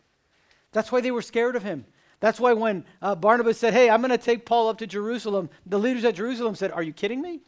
That's 0.73 0.93
why 0.93 1.01
they 1.01 1.11
were 1.11 1.23
scared 1.23 1.57
of 1.57 1.63
him. 1.63 1.87
That's 2.21 2.41
why 2.41 2.53
when 2.53 2.85
uh, 3.01 3.15
Barnabas 3.15 3.59
said, 3.59 3.73
Hey, 3.73 3.89
I'm 3.89 4.01
going 4.01 4.11
to 4.11 4.19
take 4.19 4.45
Paul 4.45 4.69
up 4.69 4.79
to 4.79 4.87
Jerusalem, 4.87 5.51
the 5.65 5.79
leaders 5.79 6.05
at 6.05 6.17
Jerusalem 6.17 6.55
said, 6.55 6.73
Are 6.73 6.83
you 6.83 6.93
kidding 6.93 7.23
me? 7.23 7.41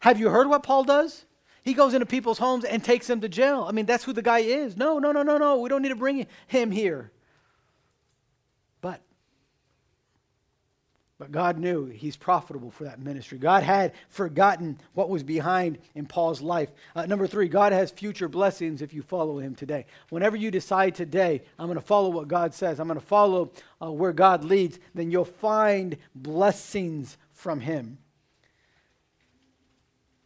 Have 0.00 0.18
you 0.18 0.30
heard 0.30 0.48
what 0.48 0.62
Paul 0.62 0.84
does? 0.84 1.26
He 1.62 1.72
goes 1.72 1.94
into 1.94 2.06
people's 2.06 2.38
homes 2.38 2.64
and 2.64 2.84
takes 2.84 3.06
them 3.06 3.20
to 3.22 3.28
jail. 3.28 3.64
I 3.66 3.72
mean, 3.72 3.86
that's 3.86 4.04
who 4.04 4.12
the 4.12 4.22
guy 4.22 4.40
is. 4.40 4.76
No, 4.76 4.98
no, 4.98 5.12
no, 5.12 5.22
no, 5.22 5.38
no. 5.38 5.60
We 5.60 5.68
don't 5.68 5.80
need 5.80 5.88
to 5.90 5.96
bring 5.96 6.26
him 6.46 6.70
here. 6.70 7.10
But 8.82 9.00
but 11.16 11.30
God 11.30 11.58
knew 11.58 11.86
he's 11.86 12.16
profitable 12.16 12.70
for 12.70 12.84
that 12.84 12.98
ministry. 12.98 13.38
God 13.38 13.62
had 13.62 13.92
forgotten 14.08 14.78
what 14.94 15.08
was 15.08 15.22
behind 15.22 15.78
in 15.94 16.06
Paul's 16.06 16.42
life. 16.42 16.72
Uh, 16.96 17.06
number 17.06 17.28
three, 17.28 17.46
God 17.46 17.72
has 17.72 17.92
future 17.92 18.28
blessings 18.28 18.82
if 18.82 18.92
you 18.92 19.00
follow 19.00 19.38
him 19.38 19.54
today. 19.54 19.86
Whenever 20.10 20.36
you 20.36 20.50
decide 20.50 20.94
today, 20.96 21.42
I'm 21.56 21.66
going 21.66 21.78
to 21.78 21.84
follow 21.84 22.10
what 22.10 22.26
God 22.26 22.52
says, 22.52 22.80
I'm 22.80 22.88
going 22.88 22.98
to 22.98 23.06
follow 23.06 23.52
uh, 23.80 23.92
where 23.92 24.12
God 24.12 24.44
leads, 24.44 24.80
then 24.92 25.12
you'll 25.12 25.24
find 25.24 25.96
blessings 26.16 27.16
from 27.32 27.60
him. 27.60 27.98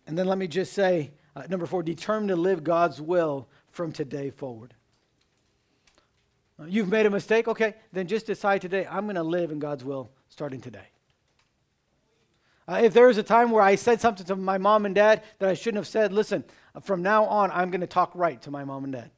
And 0.07 0.16
then 0.16 0.27
let 0.27 0.38
me 0.38 0.48
just 0.48 0.72
say, 0.72 1.11
uh, 1.37 1.42
number 1.51 1.66
four, 1.66 1.83
determine 1.83 2.29
to 2.29 2.37
live 2.37 2.64
God's 2.64 2.98
will 2.98 3.46
from 3.68 3.92
today 3.92 4.31
forward. 4.31 4.72
Uh, 6.59 6.64
you've 6.64 6.88
made 6.88 7.05
a 7.05 7.11
mistake? 7.11 7.46
Okay, 7.46 7.74
then 7.92 8.07
just 8.07 8.24
decide 8.24 8.62
today, 8.62 8.87
I'm 8.90 9.05
going 9.05 9.16
to 9.16 9.22
live 9.22 9.51
in 9.51 9.59
God's 9.59 9.85
will 9.85 10.09
starting 10.38 10.61
today. 10.61 10.87
Uh, 12.68 12.79
if 12.85 12.94
there 12.94 13.11
is 13.11 13.18
a 13.18 13.24
time 13.24 13.51
where 13.51 13.61
I 13.61 13.74
said 13.74 14.01
something 14.01 14.24
to 14.27 14.37
my 14.37 14.57
mom 14.57 14.87
and 14.87 14.94
dad 14.94 15.24
that 15.40 15.48
I 15.48 15.55
shouldn't 15.55 15.79
have 15.79 15.88
said, 15.88 16.12
listen, 16.12 16.44
from 16.81 17.03
now 17.03 17.24
on, 17.24 17.51
I'm 17.51 17.72
going 17.72 17.81
to 17.81 17.88
talk 17.88 18.12
right 18.14 18.40
to 18.42 18.53
my 18.53 18.62
mom 18.62 18.85
and 18.85 18.92
dad. 18.92 19.11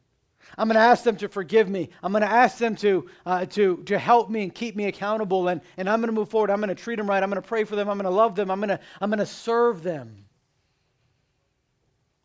I'm 0.57 0.67
going 0.67 0.77
to 0.77 0.81
ask 0.81 1.05
them 1.05 1.17
to 1.17 1.29
forgive 1.29 1.69
me. 1.69 1.91
I'm 2.03 2.11
going 2.13 2.23
to 2.23 2.31
ask 2.31 2.57
them 2.57 2.75
to, 2.77 3.07
uh, 3.27 3.45
to, 3.45 3.83
to 3.85 3.99
help 3.99 4.31
me 4.31 4.45
and 4.45 4.55
keep 4.55 4.77
me 4.77 4.87
accountable. 4.87 5.49
And, 5.49 5.61
and 5.77 5.91
I'm 5.91 6.01
going 6.01 6.09
to 6.09 6.19
move 6.19 6.31
forward. 6.31 6.49
I'm 6.49 6.57
going 6.57 6.71
to 6.71 6.75
treat 6.75 6.97
them 6.97 7.07
right. 7.07 7.23
I'm 7.23 7.29
going 7.29 7.43
to 7.43 7.47
pray 7.47 7.65
for 7.65 7.77
them. 7.77 7.91
I'm 7.91 7.99
going 7.99 8.11
to 8.11 8.17
love 8.17 8.35
them. 8.35 8.51
I'm 8.51 8.59
going 8.59 8.71
to, 8.71 8.81
I'm 8.99 9.11
going 9.11 9.19
to 9.19 9.27
serve 9.27 9.83
them. 9.83 10.25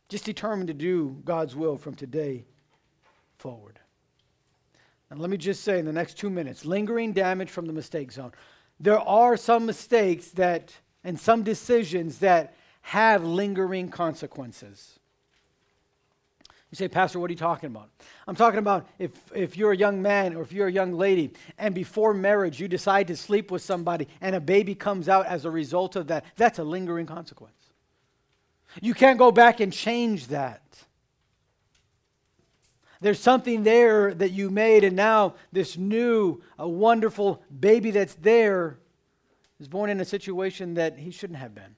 Just 0.07 0.23
determined 0.23 0.69
to 0.69 0.73
do 0.73 1.21
God's 1.25 1.53
will 1.53 1.77
from 1.77 1.95
today 1.95 2.45
forward. 3.39 3.77
And 5.09 5.19
let 5.19 5.29
me 5.29 5.35
just 5.35 5.65
say 5.65 5.79
in 5.79 5.85
the 5.85 5.91
next 5.91 6.17
two 6.17 6.29
minutes 6.29 6.63
lingering 6.63 7.11
damage 7.11 7.49
from 7.49 7.65
the 7.65 7.73
mistake 7.73 8.13
zone 8.13 8.31
there 8.79 8.99
are 8.99 9.37
some 9.37 9.65
mistakes 9.65 10.29
that 10.31 10.73
and 11.03 11.19
some 11.19 11.43
decisions 11.43 12.19
that 12.19 12.55
have 12.81 13.23
lingering 13.23 13.89
consequences. 13.89 14.99
You 16.71 16.75
say, 16.75 16.87
Pastor, 16.87 17.19
what 17.19 17.29
are 17.29 17.33
you 17.33 17.37
talking 17.37 17.67
about? 17.67 17.89
I'm 18.27 18.35
talking 18.35 18.59
about 18.59 18.87
if, 18.99 19.11
if 19.33 19.55
you're 19.55 19.71
a 19.71 19.77
young 19.77 20.01
man 20.01 20.35
or 20.35 20.41
if 20.41 20.51
you're 20.51 20.67
a 20.67 20.71
young 20.71 20.93
lady 20.93 21.31
and 21.57 21.73
before 21.73 22.13
marriage 22.13 22.59
you 22.59 22.67
decide 22.67 23.07
to 23.07 23.15
sleep 23.15 23.49
with 23.49 23.61
somebody 23.61 24.07
and 24.19 24.35
a 24.35 24.41
baby 24.41 24.75
comes 24.75 25.07
out 25.07 25.25
as 25.27 25.45
a 25.45 25.51
result 25.51 25.95
of 25.95 26.07
that, 26.07 26.25
that's 26.35 26.59
a 26.59 26.63
lingering 26.63 27.05
consequence. 27.05 27.53
You 28.81 28.93
can't 28.93 29.17
go 29.17 29.31
back 29.31 29.61
and 29.61 29.71
change 29.71 30.27
that. 30.27 30.61
There's 33.01 33.19
something 33.19 33.63
there 33.63 34.13
that 34.13 34.31
you 34.31 34.49
made, 34.49 34.83
and 34.83 34.95
now 34.95 35.35
this 35.51 35.77
new, 35.77 36.41
a 36.57 36.67
wonderful 36.67 37.43
baby 37.57 37.91
that's 37.91 38.15
there 38.15 38.77
is 39.59 39.67
born 39.67 39.89
in 39.89 39.99
a 39.99 40.05
situation 40.05 40.75
that 40.75 40.97
he 40.97 41.11
shouldn't 41.11 41.39
have 41.39 41.53
been. 41.53 41.75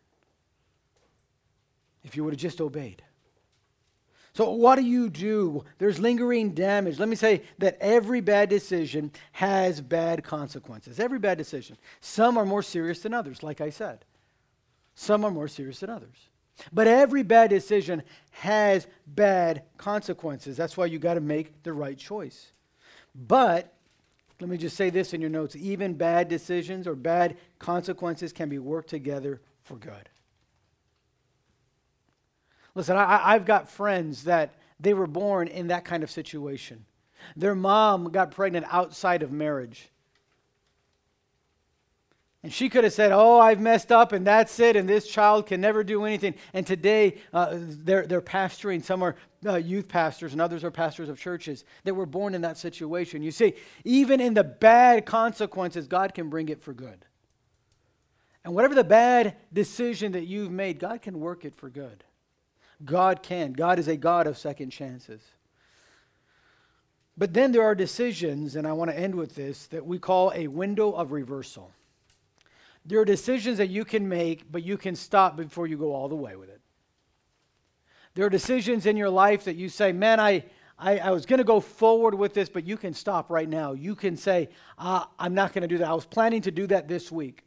If 2.04 2.16
you 2.16 2.24
would 2.24 2.34
have 2.34 2.40
just 2.40 2.62
obeyed. 2.62 3.04
So, 4.34 4.52
what 4.52 4.76
do 4.76 4.84
you 4.84 5.10
do? 5.10 5.64
There's 5.80 5.98
lingering 5.98 6.52
damage. 6.52 7.00
Let 7.00 7.10
me 7.10 7.16
say 7.16 7.42
that 7.58 7.76
every 7.82 8.22
bad 8.22 8.50
decision 8.50 9.12
has 9.32 9.82
bad 9.82 10.24
consequences. 10.24 11.00
Every 11.00 11.18
bad 11.18 11.40
decision. 11.40 11.76
Some 12.02 12.38
are 12.38 12.46
more 12.46 12.62
serious 12.62 13.00
than 13.00 13.16
others, 13.16 13.42
like 13.42 13.62
I 13.62 13.72
said. 13.72 14.06
Some 14.94 15.26
are 15.26 15.32
more 15.32 15.48
serious 15.48 15.80
than 15.80 15.90
others. 15.90 16.30
But 16.72 16.88
every 16.88 17.24
bad 17.24 17.50
decision 17.50 18.04
has 18.32 18.88
bad 19.06 19.64
consequences. 19.78 20.58
That's 20.58 20.78
why 20.78 20.86
you 20.86 21.00
got 21.00 21.16
to 21.16 21.22
make 21.22 21.64
the 21.64 21.74
right 21.74 21.98
choice. 21.98 22.52
But 23.16 23.74
let 24.40 24.50
me 24.50 24.58
just 24.58 24.76
say 24.76 24.90
this 24.90 25.14
in 25.14 25.22
your 25.22 25.30
notes 25.30 25.56
even 25.56 25.94
bad 25.96 26.28
decisions 26.28 26.88
or 26.88 26.96
bad 26.96 27.38
consequences 27.60 28.32
can 28.32 28.50
be 28.50 28.60
worked 28.60 28.90
together 28.90 29.42
for 29.62 29.76
good. 29.76 30.10
Listen, 32.76 32.96
I, 32.96 33.34
have 33.34 33.46
got 33.46 33.72
friends 33.72 34.26
that 34.26 34.54
they 34.80 34.94
were 34.94 35.08
born 35.08 35.48
in 35.48 35.68
that 35.68 35.84
kind 35.84 36.04
of 36.04 36.12
situation. 36.12 36.86
Their 37.36 37.56
mom 37.56 38.12
got 38.12 38.30
pregnant 38.30 38.68
outside 38.70 39.24
of 39.24 39.32
marriage. 39.32 39.90
And 42.48 42.54
she 42.54 42.70
could 42.70 42.86
have 42.86 42.94
said, 42.94 43.12
Oh, 43.12 43.42
I've 43.42 43.60
messed 43.60 43.92
up 43.92 44.14
and 44.14 44.26
that's 44.26 44.58
it, 44.62 44.78
and 44.78 44.88
this 44.88 45.06
child 45.06 45.48
can 45.48 45.60
never 45.60 45.84
do 45.84 46.06
anything. 46.06 46.34
And 46.54 46.66
today, 46.66 47.18
uh, 47.34 47.58
they're, 47.60 48.08
they're 48.08 48.22
pastoring. 48.22 48.82
Some 48.82 49.04
are 49.04 49.18
uh, 49.46 49.58
youth 49.58 49.90
pastors, 49.90 50.32
and 50.32 50.40
others 50.40 50.64
are 50.64 50.72
pastors 50.72 51.10
of 51.10 51.20
churches 51.20 51.66
that 51.84 51.94
were 51.94 52.06
born 52.06 52.34
in 52.34 52.44
that 52.44 52.58
situation. 52.58 53.22
You 53.22 53.32
see, 53.32 53.56
even 53.84 54.22
in 54.22 54.34
the 54.34 54.46
bad 54.46 55.06
consequences, 55.06 55.90
God 55.90 56.14
can 56.14 56.30
bring 56.30 56.48
it 56.48 56.62
for 56.62 56.72
good. 56.72 57.04
And 58.46 58.56
whatever 58.56 58.76
the 58.76 58.86
bad 58.86 59.36
decision 59.52 60.14
that 60.14 60.26
you've 60.26 60.50
made, 60.50 60.80
God 60.80 61.02
can 61.02 61.20
work 61.20 61.44
it 61.44 61.54
for 61.54 61.70
good. 61.70 62.06
God 62.86 63.24
can. 63.24 63.52
God 63.52 63.78
is 63.78 63.90
a 63.90 63.98
God 63.98 64.26
of 64.26 64.38
second 64.38 64.70
chances. 64.70 65.20
But 67.18 67.34
then 67.34 67.52
there 67.52 67.64
are 67.64 67.76
decisions, 67.76 68.56
and 68.56 68.66
I 68.66 68.72
want 68.72 68.90
to 68.90 68.98
end 68.98 69.16
with 69.16 69.36
this, 69.36 69.68
that 69.68 69.86
we 69.86 70.00
call 70.00 70.32
a 70.34 70.48
window 70.48 70.94
of 70.94 71.12
reversal. 71.12 71.74
There 72.88 73.02
are 73.02 73.06
decisions 73.06 73.58
that 73.58 73.70
you 73.70 73.84
can 73.84 74.08
make, 74.08 74.50
but 74.50 74.64
you 74.64 74.78
can 74.78 74.96
stop 74.96 75.36
before 75.36 75.68
you 75.68 75.78
go 75.78 75.94
all 75.94 76.08
the 76.08 76.16
way 76.16 76.38
with 76.38 76.50
it. 76.50 76.62
There 78.16 78.26
are 78.26 78.30
decisions 78.30 78.86
in 78.86 78.96
your 78.96 79.10
life 79.10 79.44
that 79.44 79.58
you 79.58 79.68
say, 79.68 79.92
man, 79.92 80.22
I, 80.22 80.46
I, 80.80 80.98
I 80.98 81.12
was 81.12 81.26
going 81.26 81.40
to 81.40 81.44
go 81.44 81.60
forward 81.60 82.16
with 82.16 82.34
this, 82.34 82.48
but 82.48 82.66
you 82.66 82.78
can 82.78 82.94
stop 82.94 83.30
right 83.30 83.48
now. 83.48 83.74
You 83.74 83.94
can 83.94 84.16
say, 84.16 84.50
uh, 84.78 85.04
I'm 85.20 85.34
not 85.34 85.52
going 85.52 85.64
to 85.64 85.68
do 85.68 85.78
that. 85.80 85.88
I 85.88 85.94
was 85.94 86.06
planning 86.06 86.42
to 86.44 86.52
do 86.52 86.66
that 86.68 86.88
this 86.88 87.12
week. 87.12 87.44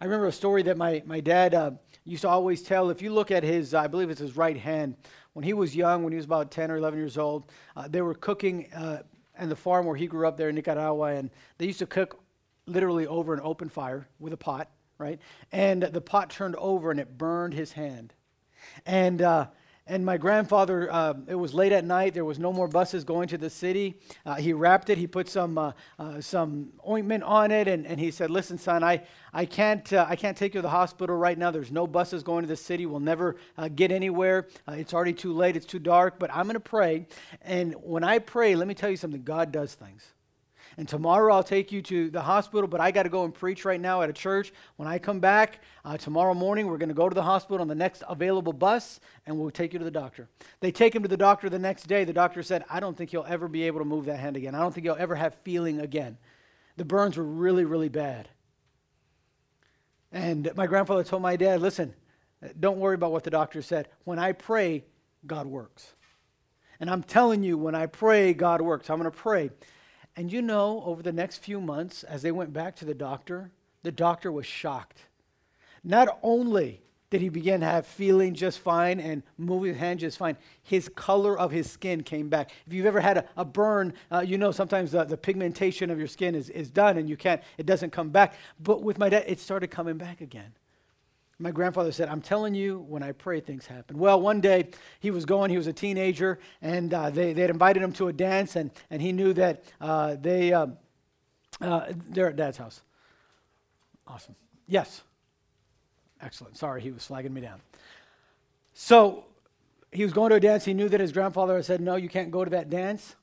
I 0.00 0.06
remember 0.06 0.28
a 0.28 0.32
story 0.32 0.62
that 0.62 0.78
my, 0.78 1.02
my 1.04 1.20
dad 1.20 1.52
uh, 1.52 1.72
used 2.04 2.22
to 2.22 2.28
always 2.28 2.62
tell. 2.62 2.88
If 2.88 3.02
you 3.02 3.12
look 3.12 3.30
at 3.30 3.42
his, 3.42 3.74
I 3.74 3.86
believe 3.86 4.08
it's 4.08 4.20
his 4.20 4.34
right 4.36 4.56
hand, 4.56 4.96
when 5.34 5.44
he 5.44 5.52
was 5.52 5.76
young, 5.76 6.04
when 6.04 6.12
he 6.12 6.16
was 6.16 6.24
about 6.24 6.50
10 6.50 6.70
or 6.70 6.78
11 6.78 6.98
years 6.98 7.18
old, 7.18 7.52
uh, 7.76 7.86
they 7.86 8.00
were 8.00 8.14
cooking 8.14 8.72
uh, 8.72 9.02
in 9.38 9.50
the 9.50 9.56
farm 9.56 9.84
where 9.84 9.96
he 9.96 10.06
grew 10.06 10.26
up 10.26 10.38
there 10.38 10.48
in 10.48 10.54
Nicaragua, 10.54 11.16
and 11.16 11.30
they 11.58 11.66
used 11.66 11.80
to 11.80 11.86
cook 11.86 12.23
literally 12.66 13.06
over 13.06 13.34
an 13.34 13.40
open 13.42 13.68
fire 13.68 14.08
with 14.18 14.32
a 14.32 14.36
pot, 14.36 14.68
right? 14.98 15.20
And 15.52 15.82
the 15.82 16.00
pot 16.00 16.30
turned 16.30 16.56
over 16.56 16.90
and 16.90 17.00
it 17.00 17.18
burned 17.18 17.54
his 17.54 17.72
hand. 17.72 18.12
And, 18.86 19.20
uh, 19.20 19.48
and 19.86 20.06
my 20.06 20.16
grandfather, 20.16 20.90
uh, 20.90 21.12
it 21.28 21.34
was 21.34 21.52
late 21.52 21.70
at 21.70 21.84
night. 21.84 22.14
There 22.14 22.24
was 22.24 22.38
no 22.38 22.54
more 22.54 22.66
buses 22.68 23.04
going 23.04 23.28
to 23.28 23.36
the 23.36 23.50
city. 23.50 24.00
Uh, 24.24 24.36
he 24.36 24.54
wrapped 24.54 24.88
it. 24.88 24.96
He 24.96 25.06
put 25.06 25.28
some, 25.28 25.58
uh, 25.58 25.72
uh, 25.98 26.22
some 26.22 26.72
ointment 26.88 27.22
on 27.22 27.50
it. 27.50 27.68
And, 27.68 27.86
and 27.86 28.00
he 28.00 28.10
said, 28.10 28.30
listen, 28.30 28.56
son, 28.56 28.82
I, 28.82 29.02
I, 29.34 29.44
can't, 29.44 29.92
uh, 29.92 30.06
I 30.08 30.16
can't 30.16 30.38
take 30.38 30.54
you 30.54 30.58
to 30.58 30.62
the 30.62 30.70
hospital 30.70 31.14
right 31.14 31.36
now. 31.36 31.50
There's 31.50 31.70
no 31.70 31.86
buses 31.86 32.22
going 32.22 32.44
to 32.44 32.48
the 32.48 32.56
city. 32.56 32.86
We'll 32.86 33.00
never 33.00 33.36
get 33.74 33.92
anywhere. 33.92 34.48
it's 34.68 34.94
already 34.94 35.12
too 35.12 35.34
late. 35.34 35.54
It's 35.54 35.66
too 35.66 35.78
dark. 35.78 36.18
But 36.18 36.30
I'm 36.34 36.44
going 36.44 36.54
to 36.54 36.60
pray. 36.60 37.06
And 37.42 37.74
when 37.82 38.04
I 38.04 38.20
pray, 38.20 38.54
let 38.54 38.66
me 38.66 38.72
tell 38.72 38.88
you 38.88 38.96
something 38.96 39.22
God 39.22 39.52
does 39.52 39.74
things. 39.74 40.13
And 40.76 40.88
tomorrow 40.88 41.32
I'll 41.32 41.44
take 41.44 41.70
you 41.70 41.82
to 41.82 42.10
the 42.10 42.22
hospital, 42.22 42.66
but 42.66 42.80
I 42.80 42.90
got 42.90 43.04
to 43.04 43.08
go 43.08 43.24
and 43.24 43.32
preach 43.32 43.64
right 43.64 43.80
now 43.80 44.02
at 44.02 44.10
a 44.10 44.12
church. 44.12 44.52
When 44.76 44.88
I 44.88 44.98
come 44.98 45.20
back 45.20 45.60
uh, 45.84 45.96
tomorrow 45.96 46.34
morning, 46.34 46.66
we're 46.66 46.78
going 46.78 46.88
to 46.88 46.94
go 46.94 47.08
to 47.08 47.14
the 47.14 47.22
hospital 47.22 47.60
on 47.60 47.68
the 47.68 47.74
next 47.74 48.02
available 48.08 48.52
bus, 48.52 48.98
and 49.26 49.38
we'll 49.38 49.50
take 49.50 49.72
you 49.72 49.78
to 49.78 49.84
the 49.84 49.90
doctor. 49.90 50.28
They 50.60 50.72
take 50.72 50.94
him 50.94 51.02
to 51.02 51.08
the 51.08 51.16
doctor 51.16 51.48
the 51.48 51.58
next 51.58 51.84
day. 51.84 52.04
The 52.04 52.12
doctor 52.12 52.42
said, 52.42 52.64
I 52.68 52.80
don't 52.80 52.96
think 52.96 53.10
he'll 53.10 53.26
ever 53.28 53.46
be 53.46 53.62
able 53.64 53.78
to 53.78 53.84
move 53.84 54.06
that 54.06 54.18
hand 54.18 54.36
again. 54.36 54.54
I 54.54 54.60
don't 54.60 54.72
think 54.72 54.84
he'll 54.84 54.96
ever 54.98 55.14
have 55.14 55.34
feeling 55.44 55.80
again. 55.80 56.18
The 56.76 56.84
burns 56.84 57.16
were 57.16 57.24
really, 57.24 57.64
really 57.64 57.88
bad. 57.88 58.28
And 60.10 60.50
my 60.56 60.66
grandfather 60.66 61.04
told 61.04 61.22
my 61.22 61.36
dad, 61.36 61.60
listen, 61.60 61.94
don't 62.58 62.78
worry 62.78 62.94
about 62.94 63.12
what 63.12 63.24
the 63.24 63.30
doctor 63.30 63.62
said. 63.62 63.88
When 64.04 64.18
I 64.18 64.32
pray, 64.32 64.84
God 65.26 65.46
works. 65.46 65.94
And 66.80 66.90
I'm 66.90 67.02
telling 67.02 67.42
you, 67.42 67.56
when 67.56 67.74
I 67.74 67.86
pray, 67.86 68.34
God 68.34 68.60
works. 68.60 68.90
I'm 68.90 68.98
going 68.98 69.10
to 69.10 69.16
pray. 69.16 69.50
And 70.16 70.32
you 70.32 70.42
know, 70.42 70.82
over 70.86 71.02
the 71.02 71.12
next 71.12 71.38
few 71.38 71.60
months, 71.60 72.04
as 72.04 72.22
they 72.22 72.30
went 72.30 72.52
back 72.52 72.76
to 72.76 72.84
the 72.84 72.94
doctor, 72.94 73.50
the 73.82 73.92
doctor 73.92 74.30
was 74.30 74.46
shocked. 74.46 75.06
Not 75.82 76.18
only 76.22 76.82
did 77.10 77.20
he 77.20 77.28
begin 77.28 77.60
to 77.60 77.66
have 77.66 77.86
feeling 77.86 78.34
just 78.34 78.58
fine 78.58 78.98
and 78.98 79.22
moving 79.38 79.72
his 79.72 79.78
hand 79.78 80.00
just 80.00 80.18
fine, 80.18 80.36
his 80.62 80.88
color 80.88 81.38
of 81.38 81.50
his 81.50 81.70
skin 81.70 82.02
came 82.02 82.28
back. 82.28 82.50
If 82.66 82.72
you've 82.72 82.86
ever 82.86 83.00
had 83.00 83.18
a, 83.18 83.24
a 83.36 83.44
burn, 83.44 83.92
uh, 84.10 84.24
you 84.26 84.38
know 84.38 84.50
sometimes 84.50 84.92
the, 84.92 85.04
the 85.04 85.16
pigmentation 85.16 85.90
of 85.90 85.98
your 85.98 86.08
skin 86.08 86.34
is, 86.34 86.48
is 86.50 86.70
done 86.70 86.96
and 86.96 87.08
you 87.08 87.16
can't, 87.16 87.42
it 87.58 87.66
doesn't 87.66 87.90
come 87.90 88.10
back. 88.10 88.34
But 88.58 88.82
with 88.82 88.98
my 88.98 89.08
dad, 89.08 89.24
it 89.26 89.38
started 89.38 89.70
coming 89.70 89.96
back 89.96 90.20
again. 90.20 90.54
My 91.38 91.50
grandfather 91.50 91.90
said, 91.90 92.08
I'm 92.08 92.20
telling 92.20 92.54
you, 92.54 92.78
when 92.88 93.02
I 93.02 93.12
pray, 93.12 93.40
things 93.40 93.66
happen. 93.66 93.98
Well, 93.98 94.20
one 94.20 94.40
day 94.40 94.68
he 95.00 95.10
was 95.10 95.24
going, 95.24 95.50
he 95.50 95.56
was 95.56 95.66
a 95.66 95.72
teenager, 95.72 96.38
and 96.62 96.94
uh, 96.94 97.10
they, 97.10 97.32
they 97.32 97.40
had 97.42 97.50
invited 97.50 97.82
him 97.82 97.92
to 97.94 98.08
a 98.08 98.12
dance, 98.12 98.54
and, 98.54 98.70
and 98.88 99.02
he 99.02 99.12
knew 99.12 99.32
that 99.32 99.64
uh, 99.80 100.16
they, 100.20 100.52
uh, 100.52 100.68
uh, 101.60 101.86
they're 102.08 102.28
at 102.28 102.36
dad's 102.36 102.56
house. 102.56 102.82
Awesome. 104.06 104.36
Yes. 104.68 105.02
Excellent. 106.20 106.56
Sorry, 106.56 106.80
he 106.80 106.92
was 106.92 107.04
flagging 107.04 107.34
me 107.34 107.40
down. 107.40 107.60
So 108.72 109.24
he 109.90 110.04
was 110.04 110.12
going 110.12 110.30
to 110.30 110.36
a 110.36 110.40
dance. 110.40 110.64
He 110.64 110.74
knew 110.74 110.88
that 110.88 111.00
his 111.00 111.12
grandfather 111.12 111.56
had 111.56 111.64
said, 111.64 111.80
No, 111.80 111.96
you 111.96 112.08
can't 112.08 112.30
go 112.30 112.44
to 112.44 112.50
that 112.50 112.70
dance. 112.70 113.16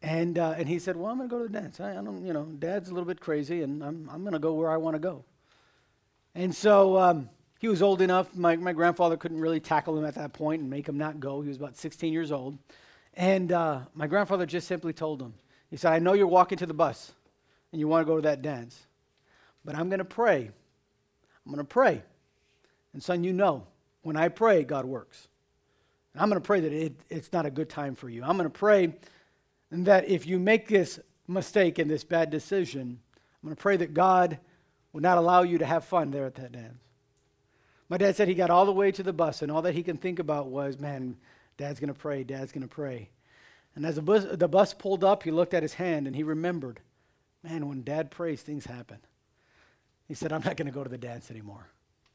And, 0.00 0.38
uh, 0.38 0.54
and 0.56 0.68
he 0.68 0.78
said, 0.78 0.96
Well, 0.96 1.10
I'm 1.10 1.18
going 1.18 1.28
to 1.28 1.34
go 1.34 1.42
to 1.42 1.48
the 1.48 1.60
dance. 1.60 1.80
I, 1.80 1.92
I, 1.92 2.02
don't, 2.02 2.24
you 2.24 2.32
know, 2.32 2.44
dad's 2.44 2.88
a 2.88 2.92
little 2.92 3.06
bit 3.06 3.20
crazy, 3.20 3.62
and 3.62 3.82
I'm, 3.82 4.08
I'm 4.12 4.22
going 4.22 4.32
to 4.32 4.38
go 4.38 4.54
where 4.54 4.70
I 4.70 4.76
want 4.76 4.94
to 4.94 5.00
go. 5.00 5.24
And 6.34 6.54
so 6.54 6.98
um, 6.98 7.28
he 7.62 7.68
was 7.68 7.80
old 7.80 8.02
enough. 8.02 8.34
My, 8.34 8.56
my 8.56 8.72
grandfather 8.72 9.16
couldn't 9.16 9.38
really 9.38 9.60
tackle 9.60 9.96
him 9.96 10.04
at 10.04 10.16
that 10.16 10.32
point 10.32 10.62
and 10.62 10.68
make 10.68 10.88
him 10.88 10.98
not 10.98 11.20
go. 11.20 11.42
He 11.42 11.48
was 11.48 11.58
about 11.58 11.76
16 11.76 12.12
years 12.12 12.32
old. 12.32 12.58
And 13.14 13.52
uh, 13.52 13.82
my 13.94 14.08
grandfather 14.08 14.46
just 14.46 14.66
simply 14.66 14.92
told 14.92 15.22
him, 15.22 15.34
He 15.70 15.76
said, 15.76 15.92
I 15.92 16.00
know 16.00 16.12
you're 16.12 16.26
walking 16.26 16.58
to 16.58 16.66
the 16.66 16.74
bus 16.74 17.12
and 17.70 17.78
you 17.78 17.86
want 17.86 18.04
to 18.04 18.10
go 18.10 18.16
to 18.16 18.22
that 18.22 18.42
dance, 18.42 18.84
but 19.64 19.76
I'm 19.76 19.88
going 19.88 20.00
to 20.00 20.04
pray. 20.04 20.50
I'm 21.46 21.52
going 21.52 21.58
to 21.58 21.64
pray. 21.64 22.02
And 22.94 23.00
son, 23.00 23.22
you 23.22 23.32
know, 23.32 23.68
when 24.02 24.16
I 24.16 24.26
pray, 24.26 24.64
God 24.64 24.84
works. 24.84 25.28
And 26.14 26.22
I'm 26.22 26.28
going 26.28 26.42
to 26.42 26.44
pray 26.44 26.58
that 26.58 26.72
it, 26.72 26.96
it's 27.10 27.32
not 27.32 27.46
a 27.46 27.50
good 27.50 27.68
time 27.68 27.94
for 27.94 28.08
you. 28.08 28.24
I'm 28.24 28.36
going 28.36 28.50
to 28.50 28.50
pray 28.50 28.92
that 29.70 30.08
if 30.08 30.26
you 30.26 30.40
make 30.40 30.66
this 30.66 30.98
mistake 31.28 31.78
and 31.78 31.88
this 31.88 32.02
bad 32.02 32.28
decision, 32.28 32.98
I'm 33.40 33.46
going 33.46 33.54
to 33.54 33.62
pray 33.62 33.76
that 33.76 33.94
God 33.94 34.40
will 34.92 35.00
not 35.00 35.16
allow 35.16 35.42
you 35.42 35.58
to 35.58 35.64
have 35.64 35.84
fun 35.84 36.10
there 36.10 36.26
at 36.26 36.34
that 36.34 36.50
dance. 36.50 36.82
My 37.92 37.98
dad 37.98 38.16
said 38.16 38.26
he 38.26 38.32
got 38.32 38.48
all 38.48 38.64
the 38.64 38.72
way 38.72 38.90
to 38.90 39.02
the 39.02 39.12
bus, 39.12 39.42
and 39.42 39.52
all 39.52 39.60
that 39.60 39.74
he 39.74 39.82
can 39.82 39.98
think 39.98 40.18
about 40.18 40.46
was, 40.46 40.78
man, 40.78 41.18
dad's 41.58 41.78
going 41.78 41.92
to 41.92 42.00
pray, 42.00 42.24
dad's 42.24 42.50
going 42.50 42.62
to 42.62 42.66
pray. 42.66 43.10
And 43.76 43.84
as 43.84 43.96
the 43.96 44.00
bus, 44.00 44.24
the 44.32 44.48
bus 44.48 44.72
pulled 44.72 45.04
up, 45.04 45.24
he 45.24 45.30
looked 45.30 45.52
at 45.52 45.62
his 45.62 45.74
hand 45.74 46.06
and 46.06 46.16
he 46.16 46.22
remembered, 46.22 46.80
man, 47.42 47.68
when 47.68 47.82
dad 47.82 48.10
prays, 48.10 48.40
things 48.40 48.64
happen. 48.64 48.96
He 50.08 50.14
said, 50.14 50.32
I'm 50.32 50.40
not 50.42 50.56
going 50.56 50.68
to 50.68 50.72
go 50.72 50.82
to 50.82 50.88
the 50.88 50.96
dance 50.96 51.30
anymore. 51.30 51.68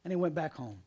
And 0.03 0.11
he 0.11 0.15
went 0.15 0.33
back 0.33 0.55
home. 0.55 0.79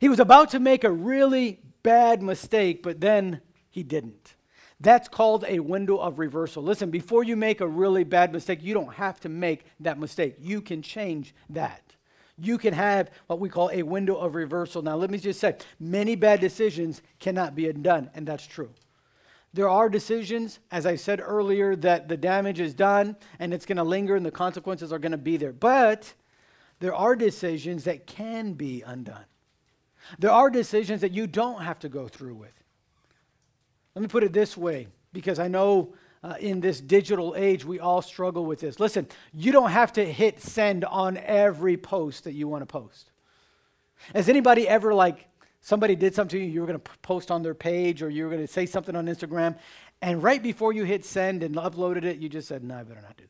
He 0.00 0.08
was 0.08 0.18
about 0.18 0.50
to 0.50 0.58
make 0.58 0.82
a 0.82 0.90
really 0.90 1.60
bad 1.84 2.20
mistake, 2.20 2.82
but 2.82 3.00
then 3.00 3.40
he 3.70 3.84
didn't. 3.84 4.34
That's 4.80 5.08
called 5.08 5.44
a 5.46 5.60
window 5.60 5.98
of 5.98 6.18
reversal. 6.18 6.64
Listen, 6.64 6.90
before 6.90 7.22
you 7.22 7.36
make 7.36 7.60
a 7.60 7.68
really 7.68 8.02
bad 8.02 8.32
mistake, 8.32 8.58
you 8.60 8.74
don't 8.74 8.94
have 8.94 9.20
to 9.20 9.28
make 9.28 9.66
that 9.78 10.00
mistake. 10.00 10.34
You 10.40 10.60
can 10.62 10.82
change 10.82 11.32
that. 11.50 11.94
You 12.42 12.56
can 12.56 12.72
have 12.72 13.10
what 13.26 13.38
we 13.38 13.48
call 13.48 13.70
a 13.70 13.82
window 13.82 14.16
of 14.16 14.34
reversal. 14.34 14.82
Now, 14.82 14.96
let 14.96 15.10
me 15.10 15.18
just 15.18 15.40
say 15.40 15.56
many 15.78 16.16
bad 16.16 16.40
decisions 16.40 17.02
cannot 17.18 17.54
be 17.54 17.68
undone, 17.68 18.10
and 18.14 18.26
that's 18.26 18.46
true. 18.46 18.70
There 19.52 19.68
are 19.68 19.88
decisions, 19.88 20.60
as 20.70 20.86
I 20.86 20.94
said 20.94 21.20
earlier, 21.20 21.74
that 21.76 22.08
the 22.08 22.16
damage 22.16 22.60
is 22.60 22.72
done 22.72 23.16
and 23.38 23.52
it's 23.52 23.66
going 23.66 23.78
to 23.78 23.82
linger 23.82 24.14
and 24.14 24.24
the 24.24 24.30
consequences 24.30 24.92
are 24.92 24.98
going 25.00 25.12
to 25.12 25.18
be 25.18 25.36
there. 25.36 25.52
But 25.52 26.14
there 26.78 26.94
are 26.94 27.16
decisions 27.16 27.84
that 27.84 28.06
can 28.06 28.52
be 28.52 28.82
undone. 28.86 29.24
There 30.18 30.30
are 30.30 30.50
decisions 30.50 31.00
that 31.00 31.12
you 31.12 31.26
don't 31.26 31.62
have 31.62 31.80
to 31.80 31.88
go 31.88 32.06
through 32.06 32.34
with. 32.34 32.54
Let 33.94 34.02
me 34.02 34.08
put 34.08 34.22
it 34.22 34.32
this 34.32 34.56
way, 34.56 34.86
because 35.12 35.40
I 35.40 35.48
know 35.48 35.94
uh, 36.22 36.34
in 36.40 36.60
this 36.60 36.80
digital 36.80 37.34
age 37.36 37.64
we 37.64 37.80
all 37.80 38.02
struggle 38.02 38.44
with 38.44 38.60
this. 38.60 38.78
Listen, 38.80 39.06
you 39.32 39.52
don't 39.52 39.70
have 39.70 39.92
to 39.94 40.04
hit 40.04 40.40
send 40.40 40.84
on 40.84 41.16
every 41.18 41.76
post 41.76 42.24
that 42.24 42.32
you 42.32 42.48
want 42.48 42.62
to 42.62 42.66
post. 42.66 43.10
Has 44.14 44.28
anybody 44.28 44.66
ever, 44.66 44.94
like, 44.94 45.26
somebody 45.60 45.94
did 45.94 46.14
something 46.14 46.38
to 46.38 46.44
you, 46.44 46.50
you 46.50 46.60
were 46.60 46.66
going 46.66 46.80
to 46.80 46.90
post 47.02 47.30
on 47.30 47.42
their 47.42 47.54
page 47.54 48.02
or 48.02 48.08
you 48.10 48.24
were 48.24 48.30
going 48.30 48.46
to 48.46 48.52
say 48.52 48.66
something 48.66 48.96
on 48.96 49.06
Instagram, 49.06 49.56
and 50.02 50.22
right 50.22 50.42
before 50.42 50.72
you 50.72 50.84
hit 50.84 51.04
send 51.04 51.42
and 51.42 51.54
uploaded 51.56 52.04
it, 52.04 52.18
you 52.18 52.28
just 52.28 52.48
said, 52.48 52.64
no, 52.64 52.76
I 52.76 52.82
better 52.82 53.02
not 53.02 53.16
do 53.16 53.24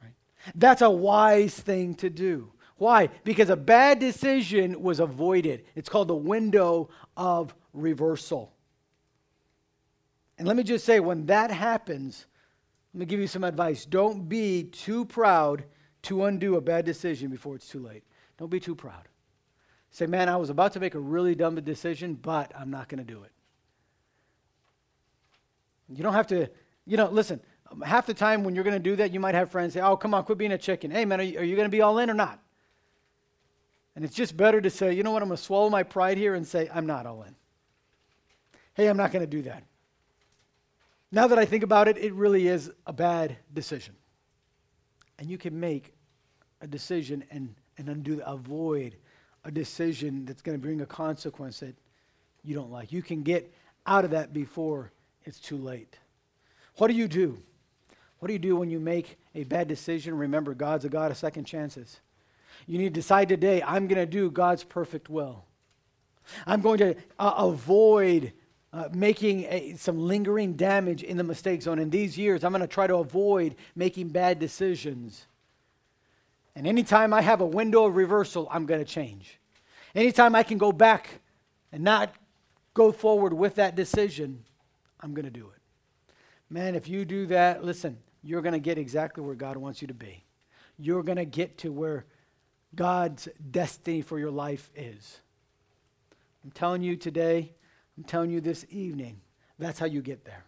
that. 0.00 0.06
Right? 0.06 0.14
That's 0.54 0.80
a 0.82 0.90
wise 0.90 1.54
thing 1.54 1.94
to 1.96 2.08
do. 2.08 2.52
Why? 2.78 3.08
Because 3.24 3.50
a 3.50 3.56
bad 3.56 3.98
decision 3.98 4.82
was 4.82 5.00
avoided. 5.00 5.64
It's 5.74 5.88
called 5.88 6.08
the 6.08 6.14
window 6.14 6.90
of 7.16 7.54
reversal. 7.72 8.52
And 10.38 10.46
let 10.46 10.56
me 10.56 10.62
just 10.62 10.84
say, 10.84 11.00
when 11.00 11.26
that 11.26 11.50
happens, 11.50 12.26
let 12.92 13.00
me 13.00 13.06
give 13.06 13.20
you 13.20 13.26
some 13.26 13.44
advice. 13.44 13.84
Don't 13.84 14.28
be 14.28 14.64
too 14.64 15.04
proud 15.04 15.64
to 16.02 16.24
undo 16.24 16.56
a 16.56 16.60
bad 16.60 16.84
decision 16.84 17.30
before 17.30 17.56
it's 17.56 17.68
too 17.68 17.80
late. 17.80 18.04
Don't 18.38 18.50
be 18.50 18.60
too 18.60 18.74
proud. 18.74 19.08
Say, 19.90 20.06
man, 20.06 20.28
I 20.28 20.36
was 20.36 20.50
about 20.50 20.72
to 20.74 20.80
make 20.80 20.94
a 20.94 21.00
really 21.00 21.34
dumb 21.34 21.54
decision, 21.56 22.14
but 22.14 22.52
I'm 22.58 22.70
not 22.70 22.88
going 22.88 23.04
to 23.04 23.12
do 23.12 23.22
it. 23.22 23.32
You 25.88 26.02
don't 26.02 26.12
have 26.12 26.26
to, 26.28 26.50
you 26.84 26.96
know, 26.96 27.08
listen, 27.08 27.40
um, 27.70 27.80
half 27.80 28.06
the 28.06 28.14
time 28.14 28.44
when 28.44 28.54
you're 28.54 28.64
going 28.64 28.74
to 28.74 28.80
do 28.80 28.96
that, 28.96 29.12
you 29.12 29.20
might 29.20 29.34
have 29.34 29.50
friends 29.50 29.74
say, 29.74 29.80
oh, 29.80 29.96
come 29.96 30.14
on, 30.14 30.24
quit 30.24 30.38
being 30.38 30.52
a 30.52 30.58
chicken. 30.58 30.90
Hey, 30.90 31.04
man, 31.04 31.20
are 31.20 31.24
you, 31.24 31.38
are 31.38 31.44
you 31.44 31.56
going 31.56 31.66
to 31.66 31.70
be 31.70 31.80
all 31.80 31.98
in 31.98 32.10
or 32.10 32.14
not? 32.14 32.40
And 33.94 34.04
it's 34.04 34.14
just 34.14 34.36
better 34.36 34.60
to 34.60 34.68
say, 34.68 34.92
you 34.92 35.02
know 35.02 35.12
what, 35.12 35.22
I'm 35.22 35.28
going 35.28 35.38
to 35.38 35.42
swallow 35.42 35.70
my 35.70 35.82
pride 35.82 36.18
here 36.18 36.34
and 36.34 36.46
say, 36.46 36.68
I'm 36.72 36.86
not 36.86 37.06
all 37.06 37.22
in. 37.22 37.34
Hey, 38.74 38.88
I'm 38.88 38.96
not 38.96 39.10
going 39.10 39.22
to 39.22 39.26
do 39.26 39.42
that. 39.42 39.64
Now 41.12 41.28
that 41.28 41.38
I 41.38 41.44
think 41.44 41.62
about 41.62 41.88
it, 41.88 41.98
it 41.98 42.12
really 42.14 42.48
is 42.48 42.70
a 42.86 42.92
bad 42.92 43.36
decision. 43.52 43.94
And 45.18 45.30
you 45.30 45.38
can 45.38 45.58
make 45.58 45.94
a 46.60 46.66
decision 46.66 47.24
and, 47.30 47.54
and 47.78 47.88
undo, 47.88 48.20
avoid 48.26 48.96
a 49.44 49.50
decision 49.50 50.24
that's 50.24 50.42
going 50.42 50.58
to 50.58 50.62
bring 50.62 50.80
a 50.80 50.86
consequence 50.86 51.60
that 51.60 51.74
you 52.42 52.54
don't 52.54 52.70
like. 52.70 52.92
You 52.92 53.02
can 53.02 53.22
get 53.22 53.52
out 53.86 54.04
of 54.04 54.10
that 54.10 54.32
before 54.32 54.92
it's 55.24 55.38
too 55.38 55.56
late. 55.56 55.98
What 56.76 56.88
do 56.88 56.94
you 56.94 57.08
do? 57.08 57.42
What 58.18 58.28
do 58.28 58.32
you 58.32 58.38
do 58.38 58.56
when 58.56 58.70
you 58.70 58.80
make 58.80 59.18
a 59.34 59.44
bad 59.44 59.68
decision? 59.68 60.16
Remember, 60.16 60.54
God's 60.54 60.84
a 60.84 60.88
God 60.88 61.10
of 61.10 61.16
second 61.16 61.44
chances. 61.44 62.00
You 62.66 62.78
need 62.78 62.94
to 62.94 63.00
decide 63.00 63.28
today 63.28 63.62
I'm 63.62 63.86
going 63.86 64.00
to 64.00 64.06
do 64.06 64.30
God's 64.30 64.64
perfect 64.64 65.08
will. 65.08 65.44
I'm 66.46 66.60
going 66.60 66.78
to 66.78 66.96
uh, 67.18 67.34
avoid 67.36 68.32
uh, 68.72 68.88
making 68.92 69.44
a, 69.44 69.74
some 69.76 69.98
lingering 69.98 70.54
damage 70.54 71.02
in 71.02 71.16
the 71.16 71.24
mistake 71.24 71.62
zone. 71.62 71.78
In 71.78 71.90
these 71.90 72.18
years, 72.18 72.44
I'm 72.44 72.52
going 72.52 72.60
to 72.60 72.66
try 72.66 72.86
to 72.86 72.96
avoid 72.96 73.54
making 73.74 74.08
bad 74.08 74.38
decisions. 74.38 75.26
And 76.54 76.66
anytime 76.66 77.12
I 77.12 77.22
have 77.22 77.40
a 77.40 77.46
window 77.46 77.84
of 77.86 77.96
reversal, 77.96 78.48
I'm 78.50 78.66
going 78.66 78.80
to 78.80 78.90
change. 78.90 79.38
Anytime 79.94 80.34
I 80.34 80.42
can 80.42 80.58
go 80.58 80.72
back 80.72 81.20
and 81.72 81.82
not 81.82 82.14
go 82.74 82.92
forward 82.92 83.32
with 83.32 83.54
that 83.56 83.74
decision, 83.74 84.44
I'm 85.00 85.14
going 85.14 85.24
to 85.24 85.30
do 85.30 85.46
it. 85.46 86.12
Man, 86.50 86.74
if 86.74 86.88
you 86.88 87.04
do 87.04 87.26
that, 87.26 87.64
listen, 87.64 87.98
you're 88.22 88.42
going 88.42 88.52
to 88.52 88.58
get 88.58 88.78
exactly 88.78 89.22
where 89.24 89.34
God 89.34 89.56
wants 89.56 89.80
you 89.80 89.88
to 89.88 89.94
be. 89.94 90.24
You're 90.78 91.02
going 91.02 91.16
to 91.16 91.24
get 91.24 91.58
to 91.58 91.72
where 91.72 92.04
God's 92.74 93.28
destiny 93.50 94.02
for 94.02 94.18
your 94.18 94.30
life 94.30 94.70
is. 94.76 95.20
I'm 96.44 96.50
telling 96.50 96.82
you 96.82 96.96
today, 96.96 97.52
I'm 97.96 98.04
telling 98.04 98.30
you 98.30 98.40
this 98.40 98.64
evening, 98.70 99.20
that's 99.58 99.78
how 99.78 99.86
you 99.86 100.02
get 100.02 100.24
there. 100.24 100.44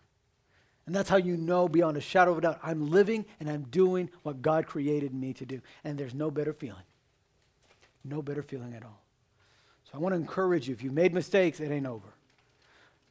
And 0.87 0.95
that's 0.95 1.11
how 1.11 1.17
you 1.17 1.37
know 1.37 1.69
beyond 1.69 1.97
a 1.97 2.01
shadow 2.01 2.33
of 2.33 2.39
a 2.39 2.41
doubt 2.41 2.61
I'm 2.63 2.91
living 2.91 3.27
and 3.41 3.51
I'm 3.51 3.65
doing 3.65 4.09
what 4.23 4.41
God 4.41 4.67
created 4.67 5.13
me 5.13 5.35
to 5.35 5.45
do. 5.45 5.61
And 5.85 5.99
there's 5.99 6.15
no 6.15 6.31
better 6.31 6.53
feeling. 6.53 6.83
No 8.05 8.23
better 8.23 8.43
feeling 8.43 8.73
at 8.75 8.83
all. 8.83 9.03
So 9.85 9.91
I 9.95 9.99
want 9.99 10.15
to 10.15 10.17
encourage 10.17 10.69
you 10.69 10.75
if 10.75 10.83
you've 10.83 10.95
made 10.95 11.13
mistakes, 11.13 11.61
it 11.61 11.71
ain't 11.71 11.87
over. 11.87 12.09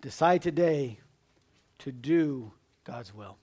Decide 0.01 0.41
today 0.41 0.99
to 1.79 1.91
do 1.91 2.51
God's 2.83 3.13
will. 3.13 3.37